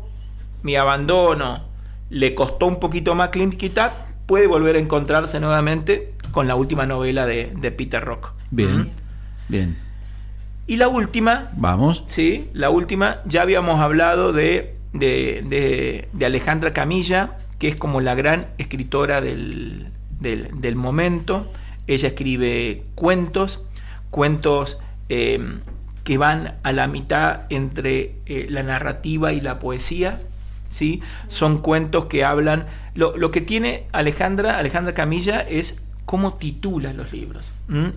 Mi 0.63 0.75
abandono, 0.75 1.61
le 2.09 2.33
costó 2.35 2.65
un 2.67 2.79
poquito 2.79 3.15
más 3.15 3.29
Clint 3.29 3.55
Kitat, 3.55 3.93
puede 4.25 4.47
volver 4.47 4.75
a 4.75 4.79
encontrarse 4.79 5.39
nuevamente 5.39 6.13
con 6.31 6.47
la 6.47 6.55
última 6.55 6.85
novela 6.85 7.25
de, 7.25 7.51
de 7.55 7.71
Peter 7.71 8.03
Rock. 8.03 8.33
Bien, 8.51 8.89
bien. 9.47 9.77
Y 10.67 10.75
la 10.75 10.87
última, 10.87 11.49
Vamos. 11.55 12.03
Sí, 12.07 12.49
la 12.53 12.69
última, 12.69 13.21
ya 13.25 13.41
habíamos 13.41 13.79
hablado 13.81 14.33
de, 14.33 14.75
de, 14.93 15.43
de- 15.47 16.09
de 16.13 16.25
Alejandra 16.25 16.73
Camilla, 16.73 17.37
que 17.57 17.67
es 17.69 17.75
como 17.75 18.01
la 18.01 18.13
gran 18.15 18.47
escritora 18.59 19.19
del, 19.21 19.87
del- 20.19 20.49
del 20.61 20.75
momento. 20.75 21.51
Ella 21.89 22.09
escribe 22.09 22.83
cuentos, 22.93 23.61
cuentos 24.11 24.77
eh, 25.09 25.39
que 26.03 26.19
van 26.19 26.53
a 26.61 26.71
la 26.71 26.85
mitad 26.85 27.41
entre 27.49 28.13
eh, 28.27 28.45
la 28.47 28.61
narrativa 28.61 29.33
y 29.33 29.41
la 29.41 29.57
poesía. 29.57 30.19
¿sí? 30.69 31.01
Son 31.29 31.57
cuentos 31.57 32.05
que 32.05 32.23
hablan... 32.23 32.67
Lo, 32.93 33.31
que 33.31 33.41
tiene 33.41 33.87
Alejandra, 33.91 34.59
Alejandra 34.59 34.93
Camilla 34.93 35.39
es 35.39 35.81
cómo 36.05 36.35
titula 36.35 36.93
los 36.93 37.11
libros. 37.11 37.51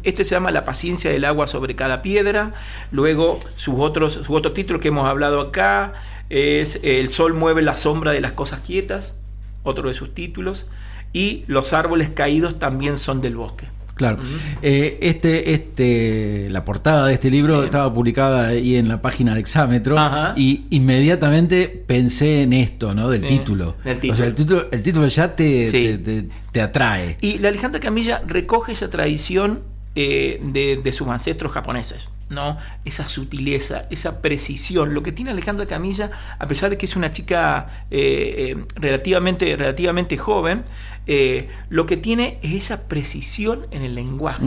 Este 0.05 0.25
se 0.25 0.31
llama 0.31 0.53
La 0.53 0.65
paciencia 0.65 1.11
del 1.11 1.27
agua 1.27 1.47
sobre 1.47 1.77
cada 1.77 2.01
piedra. 2.01 2.55
Luego 2.93 3.41
sus 3.57 3.75
otros, 3.77 4.15
sus 4.15 4.31
otros 4.31 4.55
títulos 4.55 4.81
que 4.81 4.89
hemos 4.89 5.07
hablado 5.07 5.39
acá 5.39 5.93
es 6.31 6.81
El 6.83 7.11
sol 7.11 7.35
mueve 7.35 7.61
la 7.61 7.77
sombra 7.77 8.13
de 8.13 8.23
las 8.23 8.33
cosas 8.33 8.61
quietas, 8.61 9.19
otro 9.65 9.89
de 9.89 9.95
sus 9.95 10.15
títulos. 10.15 10.67
Y 11.13 11.45
Los 11.47 11.75
árboles 11.75 12.09
caídos 12.09 12.59
también 12.59 12.97
son 12.97 13.21
del 13.21 13.37
bosque. 13.37 13.67
Claro. 14.09 14.19
Eh, 14.63 14.99
este, 15.03 15.55
este, 15.55 16.49
la 16.51 16.65
portada 16.65 17.07
de 17.07 17.15
este 17.15 17.31
libro 17.31 17.65
estaba 17.65 17.93
publicada 17.93 18.49
ahí 18.49 18.77
en 18.77 18.89
la 18.89 19.01
página 19.01 19.35
de 19.35 19.41
Exámetro 19.41 19.99
Ajá. 19.99 20.35
y 20.37 20.65
inmediatamente 20.71 21.69
pensé 21.87 22.43
en 22.43 22.53
esto, 22.53 22.95
¿no? 22.95 23.09
Del 23.11 23.23
Sí, 23.23 23.29
título. 23.39 23.77
del 23.85 24.11
O 24.11 24.15
sea, 24.17 24.27
el 24.27 24.35
título, 24.35 24.67
el 24.71 24.83
título 24.83 25.07
ya 25.07 25.35
te, 25.35 25.71
Sí. 25.71 25.73
te, 25.73 25.99
te- 25.99 26.29
te 26.53 26.61
atrae. 26.61 27.17
Y 27.21 27.39
la 27.39 27.49
Alejandra 27.49 27.81
Camilla 27.81 28.23
recoge 28.27 28.73
esa 28.73 28.89
tradición 28.91 29.61
eh, 29.95 30.41
de, 30.43 30.81
de 30.83 30.93
sus 30.93 31.07
ancestros 31.09 31.53
japoneses. 31.53 32.09
¿No? 32.33 32.57
Esa 32.85 33.09
sutileza, 33.09 33.85
esa 33.91 34.21
precisión. 34.21 34.95
Lo 34.95 35.03
que 35.03 35.13
tiene 35.13 35.31
Alejandra 35.31 35.67
Camilla, 35.67 36.11
a 36.39 36.47
pesar 36.47 36.71
de 36.71 36.79
que 36.79 36.87
es 36.87 36.97
una 36.97 37.13
chica 37.13 37.85
eh, 37.91 38.57
eh, 38.57 38.65
relativamente, 38.75 39.55
relativamente 39.57 40.17
joven, 40.17 40.65
eh, 41.07 41.49
lo 41.69 41.87
que 41.87 41.97
tiene 41.97 42.39
es 42.43 42.55
esa 42.55 42.89
precisión 42.89 43.67
en 43.71 43.83
el 43.83 43.95
lenguaje. 43.95 44.45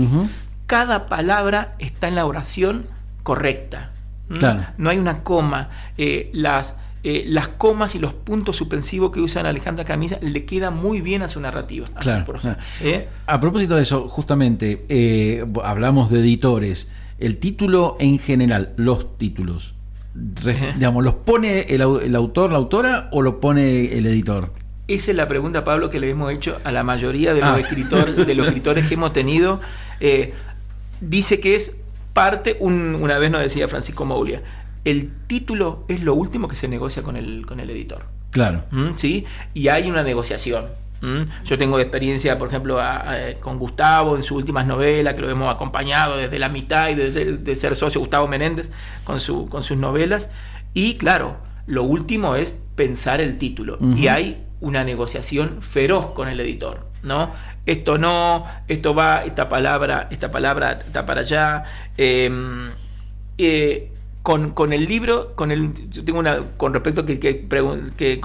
Cada 0.67 1.06
palabra 1.06 1.76
está 1.80 2.08
en 2.08 2.15
la 2.15 2.26
oración 2.26 2.88
correcta. 3.24 3.91
¿m? 4.30 4.39
Claro. 4.39 4.65
No 4.78 4.89
hay 4.89 4.98
una 4.98 5.24
coma. 5.24 5.69
Las, 6.34 6.76
las 7.04 7.50
comas 7.50 7.93
y 7.93 8.00
los 8.00 8.13
puntos 8.13 8.56
suspensivos 8.56 9.12
que 9.12 9.19
usan 9.19 9.45
Alejandra 9.45 9.86
Camilla 9.86 10.17
le 10.21 10.43
quedan 10.45 10.76
muy 10.76 11.02
bien 11.02 11.21
a 11.21 11.30
su 11.30 11.39
narrativa. 11.39 11.88
a 11.93 12.00
Claro, 12.00 12.26
claro. 12.26 12.58
¿Eh? 12.82 13.08
A 13.28 13.39
propósito 13.39 13.76
de 13.76 13.84
eso, 13.84 14.10
justamente, 14.10 15.45
hablamos 15.63 16.10
de 16.10 16.19
editores. 16.19 16.89
El 17.19 17.38
título 17.38 17.95
en 17.99 18.19
general, 18.19 18.73
los 18.78 19.17
títulos, 19.17 19.73
digamos, 20.75 21.04
¿los 21.04 21.13
pone 21.15 21.62
el 21.62 21.82
autor, 22.15 22.51
la 22.51 22.58
autora 22.58 23.10
o 23.12 23.21
lo 23.21 23.39
pone 23.39 23.97
el 23.97 24.06
editor? 24.06 24.51
Esa 24.88 25.12
es 25.12 25.17
la 25.17 25.28
pregunta, 25.28 25.63
Pablo, 25.63 25.89
que 25.89 25.99
le 25.99 26.10
hemos 26.10 26.32
hecho 26.32 26.60
a 26.63 26.71
la 26.71 26.84
mayoría 26.84 27.34
de 27.34 27.39
los, 27.41 27.49
Ah. 27.49 27.60
escritores, 27.60 28.28
de 28.28 28.36
los 28.36 28.47
escritores 28.47 28.88
que 28.88 28.93
hemos 28.93 29.13
tenido. 29.13 29.60
Eh, 29.99 30.34
dice 31.01 31.39
que 31.39 31.56
es 31.56 31.71
parte, 32.13 32.58
un- 32.60 32.95
una 32.95 33.17
vez 33.17 33.32
nos 33.32 33.41
decía 33.41 33.67
Francisco 33.67 34.06
Moulia, 34.06 34.41
el 34.84 35.10
título 35.28 35.86
es 35.88 36.04
lo 36.04 36.13
último 36.13 36.47
que 36.47 36.56
se 36.56 36.67
negocia 36.67 37.01
con 37.01 37.15
el, 37.17 37.45
con 37.45 37.60
el 37.60 37.69
editor. 37.69 38.04
Claro. 38.32 38.63
¿Mm? 38.71 38.89
¿sí? 38.95 39.25
Y 39.54 39.69
hay 39.69 39.89
una 39.89 40.04
negociación. 40.04 40.65
¿Mm? 41.06 41.46
Yo 41.46 41.58
tengo 41.58 41.80
experiencia, 41.80 42.38
por 42.38 42.48
ejemplo, 42.48 42.80
a- 42.80 42.98
a- 43.12 43.34
con 43.39 43.60
Gustavo 43.60 44.15
en 44.15 44.24
sus 44.24 44.38
últimas 44.38 44.65
novelas, 44.65 45.13
que 45.13 45.22
lo 45.22 45.30
hemos 45.30 45.54
acompañado 45.54 46.18
desde 46.18 46.39
la 46.39 46.50
mitad 46.50 46.89
y 46.89 46.96
desde 46.96 47.38
de 47.38 47.56
ser 47.56 47.76
socio 47.76 48.02
Gustavo 48.02 48.28
Menéndez 48.28 48.72
con, 49.04 49.20
su, 49.20 49.48
con 49.48 49.62
sus 49.63 49.78
novelas. 49.78 50.30
Y 50.74 50.96
claro, 50.96 51.38
lo 51.68 51.84
último 51.84 52.36
es 52.36 52.56
pensar 52.76 53.22
el 53.22 53.38
título. 53.38 53.78
Y 53.96 54.08
hay 54.08 54.44
una 54.62 54.84
negociación 54.84 55.62
feroz 55.62 56.08
con 56.08 56.28
el 56.28 56.39
editor, 56.39 56.88
¿no? 57.04 57.32
Esto 57.68 57.98
no, 57.98 58.46
esto 58.68 58.94
va, 58.96 59.24
esta 59.26 59.48
palabra, 59.48 60.08
esta 60.12 60.32
palabra 60.32 60.72
está 60.86 61.06
para 61.06 61.22
allá. 61.22 61.63
Em, 61.98 62.72
eh, 63.38 63.91
con, 64.26 64.54
con 64.54 64.74
el 64.74 64.88
libro, 64.88 65.36
con 65.36 65.52
el, 65.52 65.72
yo 65.92 66.04
tengo 66.04 66.18
una, 66.18 66.40
con 66.58 66.74
respecto 66.74 67.02
a 67.02 67.06
que, 67.06 67.20
que, 67.20 67.48
pregun- 67.48 67.92
que 67.96 68.18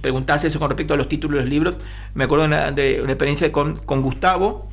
preguntase 0.00 0.46
eso 0.46 0.60
con 0.60 0.68
respecto 0.70 0.94
a 0.94 0.96
los 0.96 1.08
títulos 1.08 1.38
de 1.38 1.42
los 1.42 1.50
libros, 1.50 1.76
me 2.14 2.22
acuerdo 2.24 2.44
de 2.44 2.48
una, 2.48 2.70
de 2.70 3.02
una 3.02 3.10
experiencia 3.14 3.50
con, 3.50 3.76
con 3.78 4.00
Gustavo, 4.00 4.68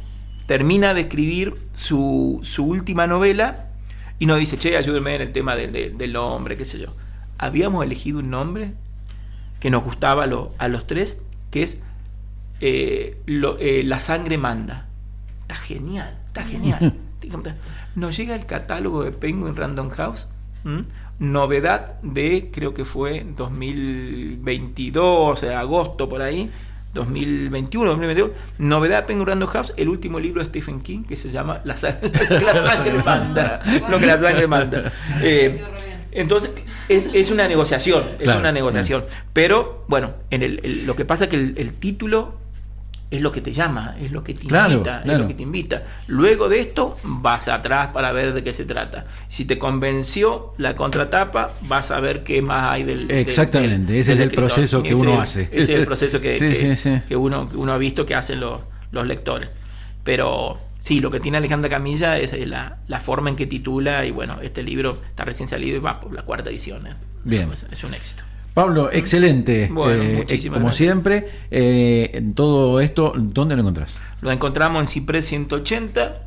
termina 0.45 0.93
de 0.93 1.02
escribir 1.02 1.56
su, 1.71 2.39
su 2.43 2.65
última 2.67 3.08
novela 3.08 3.69
y 4.19 4.28
nos 4.28 4.38
dice, 4.39 4.60
che, 4.60 4.78
ayúdenme 4.78 5.15
en 5.15 5.21
el 5.24 5.32
tema 5.34 5.56
del- 5.56 5.71
del- 5.71 5.98
del 5.98 6.13
nombre, 6.13 6.56
qué 6.56 6.65
sé 6.65 6.78
yo. 6.78 6.93
Habíamos 7.39 7.84
elegido 7.84 8.19
un 8.19 8.30
nombre 8.30 8.76
que 9.60 9.71
nos 9.71 9.84
gustaba 9.84 10.26
a, 10.26 10.28
lo- 10.28 10.54
a 10.60 10.67
los 10.67 10.86
tres, 10.86 11.17
que 11.50 11.63
es 11.63 11.80
eh, 12.62 13.17
lo- 13.26 13.58
eh, 13.58 13.82
La 13.84 14.00
sangre 14.00 14.38
manda. 14.38 14.86
Está 15.41 15.56
genial, 15.56 16.15
está 16.28 16.43
genial. 16.43 16.93
Nos 17.95 18.15
llega 18.15 18.36
el 18.36 18.45
catálogo 18.45 19.04
de 19.04 19.12
Penguin 19.12 19.56
Random 19.56 19.89
House, 19.89 20.28
¿m? 20.65 20.82
novedad 21.19 22.01
de, 22.01 22.49
creo 22.51 22.73
que 22.73 22.84
fue 22.84 23.25
2022, 23.38 25.04
o 25.32 25.36
sea, 25.36 25.60
agosto 25.60 26.10
por 26.10 26.21
ahí, 26.21 26.49
2021, 26.93 27.89
2022, 27.91 28.32
novedad 28.60 29.01
de 29.01 29.08
Penguin 29.08 29.28
Random 29.28 29.49
House, 29.49 29.73
el 29.78 29.89
último 29.89 30.19
libro 30.19 30.41
de 30.41 30.47
Stephen 30.47 30.82
King 30.82 31.04
que 31.04 31.17
se 31.17 31.30
llama 31.32 31.62
La 31.65 31.78
sangre, 31.78 32.12
la 32.30 32.54
sangre 32.54 32.93
manda. 33.06 33.62
Lo 33.89 33.97
que 33.99 34.06
la 34.06 34.19
sangre 34.19 34.47
manda. 34.47 34.91
Eh, 35.21 35.62
entonces, 36.12 36.51
es, 36.88 37.10
es 37.13 37.30
una 37.32 37.45
negociación, 37.47 38.04
es 38.19 38.23
Claro, 38.23 38.39
una 38.39 38.54
negociación. 38.54 39.04
Pero, 39.34 39.84
bueno, 39.89 40.12
en 40.30 40.43
el, 40.43 40.62
el- 40.63 40.86
lo 40.86 40.95
que 40.95 41.04
pasa 41.04 41.25
es 41.25 41.30
que 41.30 41.36
el, 41.36 41.54
el 41.58 41.73
título 41.73 42.36
es 43.11 43.21
lo 43.21 43.31
que 43.31 43.39
te 43.41 43.53
llama, 43.53 43.95
es 44.01 44.11
lo 44.11 44.23
que 44.23 44.33
te 44.33 44.47
Claro, 44.47 44.73
invita, 44.73 45.01
es 45.05 45.17
lo 45.17 45.27
que 45.27 45.33
te 45.35 45.43
invita. 45.43 45.83
Luego 46.07 46.49
de 46.49 46.59
esto, 46.59 46.97
vas 47.03 47.47
atrás 47.47 47.89
para 47.89 48.11
ver 48.11 48.33
de 48.33 48.43
qué 48.43 48.51
se 48.51 48.65
trata. 48.65 49.05
Si 49.29 49.45
te 49.45 49.57
convenció 49.59 50.53
la 50.57 50.75
contratapa, 50.75 51.51
vas 51.61 51.91
a 51.91 51.99
ver 51.99 52.23
qué 52.23 52.41
más 52.41 52.71
hay 52.71 52.83
del. 52.83 53.09
Exactamente, 53.11 53.93
del- 53.93 54.01
ese 54.01 54.13
es 54.13 54.19
el 54.19 54.31
proceso 54.31 54.81
que 54.81 54.89
Ese 54.89 54.97
uno 54.97 55.13
es- 55.15 55.19
hace. 55.21 55.41
Ese 55.51 55.61
es 55.73 55.79
el 55.79 55.85
proceso 55.85 56.19
que, 56.19 56.33
Sí, 56.39 56.47
que- 56.49 56.55
sí, 56.55 56.75
sí. 56.75 57.01
que 57.07 57.15
uno, 57.15 57.47
uno 57.53 57.73
ha 57.73 57.77
visto 57.77 58.05
que 58.05 58.15
hacen 58.15 58.39
los, 58.39 58.61
los 58.91 59.05
lectores. 59.05 59.51
Pero 60.03 60.57
sí, 60.79 60.99
lo 60.99 61.09
que 61.11 61.19
tiene 61.19 61.37
Alejandra 61.37 61.69
Camilla 61.69 62.17
es 62.17 62.33
la, 62.47 62.77
la 62.87 62.99
forma 62.99 63.29
en 63.29 63.35
que 63.35 63.45
titula 63.47 64.05
y 64.05 64.11
bueno, 64.11 64.37
este 64.41 64.61
libro 64.63 64.97
está 65.07 65.25
recién 65.25 65.47
salido 65.47 65.77
y 65.77 65.79
va 65.79 65.99
por 65.99 66.13
la 66.13 66.23
cuarta 66.23 66.49
edición. 66.49 66.87
¿eh? 66.87 66.93
Bien. 67.23 67.51
Es, 67.53 67.63
es 67.71 67.83
un 67.83 67.93
éxito. 67.93 68.23
Pablo, 68.55 68.89
excelente. 68.91 69.69
Bueno, 69.71 70.01
Eh, 70.01 70.13
muchísimas 70.17 70.53
como 70.55 70.65
gracias. 70.67 70.75
siempre, 70.87 71.27
eh, 71.51 72.09
en 72.15 72.33
todo 72.33 72.79
esto, 72.79 73.13
¿dónde 73.15 73.55
lo 73.55 73.61
encontrás? 73.61 73.99
Lo 74.21 74.31
encontramos 74.31 74.81
en 74.81 74.87
Ciprés 74.87 75.27
180, 75.27 76.21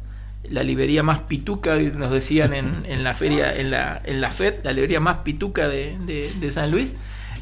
la 0.50 0.62
librería 0.62 1.02
más 1.02 1.22
pituca, 1.22 1.76
nos 1.76 2.10
decían 2.12 2.52
en, 2.54 2.84
en 2.86 3.02
la 3.02 3.14
feria, 3.14 3.52
en 3.56 3.70
la, 3.72 4.00
en 4.04 4.20
la 4.20 4.30
FED, 4.30 4.56
la 4.62 4.72
librería 4.72 5.00
más 5.00 5.18
pituca 5.18 5.68
de, 5.68 5.96
de- 6.06 6.30
de 6.38 6.50
San 6.52 6.70
Luis. 6.70 6.94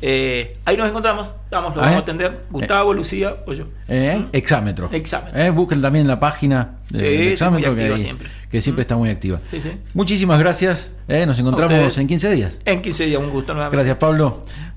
Eh, 0.03 0.59
ahí 0.66 0.77
nos 0.77 0.88
encontramos, 0.90 1.31
vamos, 1.51 1.75
lo 1.75 1.81
Ah, 1.81 1.87
vamos 1.87 1.92
¿eh? 1.94 1.96
a 1.96 2.03
atender, 2.03 2.40
Gustavo, 2.51 2.92
Lucía 2.92 3.37
o 3.46 3.55
yo. 3.55 3.64
Eh. 3.88 4.27
Exámetro. 4.33 4.90
Exámetro. 4.92 5.40
Eh, 5.40 5.49
busquen 5.51 5.81
también 5.81 6.07
la 6.07 6.20
página 6.20 6.72
de, 6.90 6.99
Sí, 7.01 7.29
exámetro 7.29 7.75
que, 7.75 7.99
siempre. 7.99 8.29
que 8.51 8.61
siempre 8.61 8.83
está 8.83 8.94
muy 8.96 9.09
activa. 9.09 9.40
Sí, 9.51 9.59
sí. 9.62 9.70
Muchísimas 9.94 10.38
gracias. 10.38 10.92
eh, 11.09 11.25
nos 11.25 11.38
encontramos 11.38 11.96
en 11.96 12.07
15 12.07 12.31
días. 12.31 12.59
En 12.66 12.83
15 12.83 13.07
días, 13.07 13.22
un 13.22 13.31
gusto 13.31 13.55
nuevamente. 13.55 13.77
Gracias, 13.77 13.96
Pablo. 13.96 14.42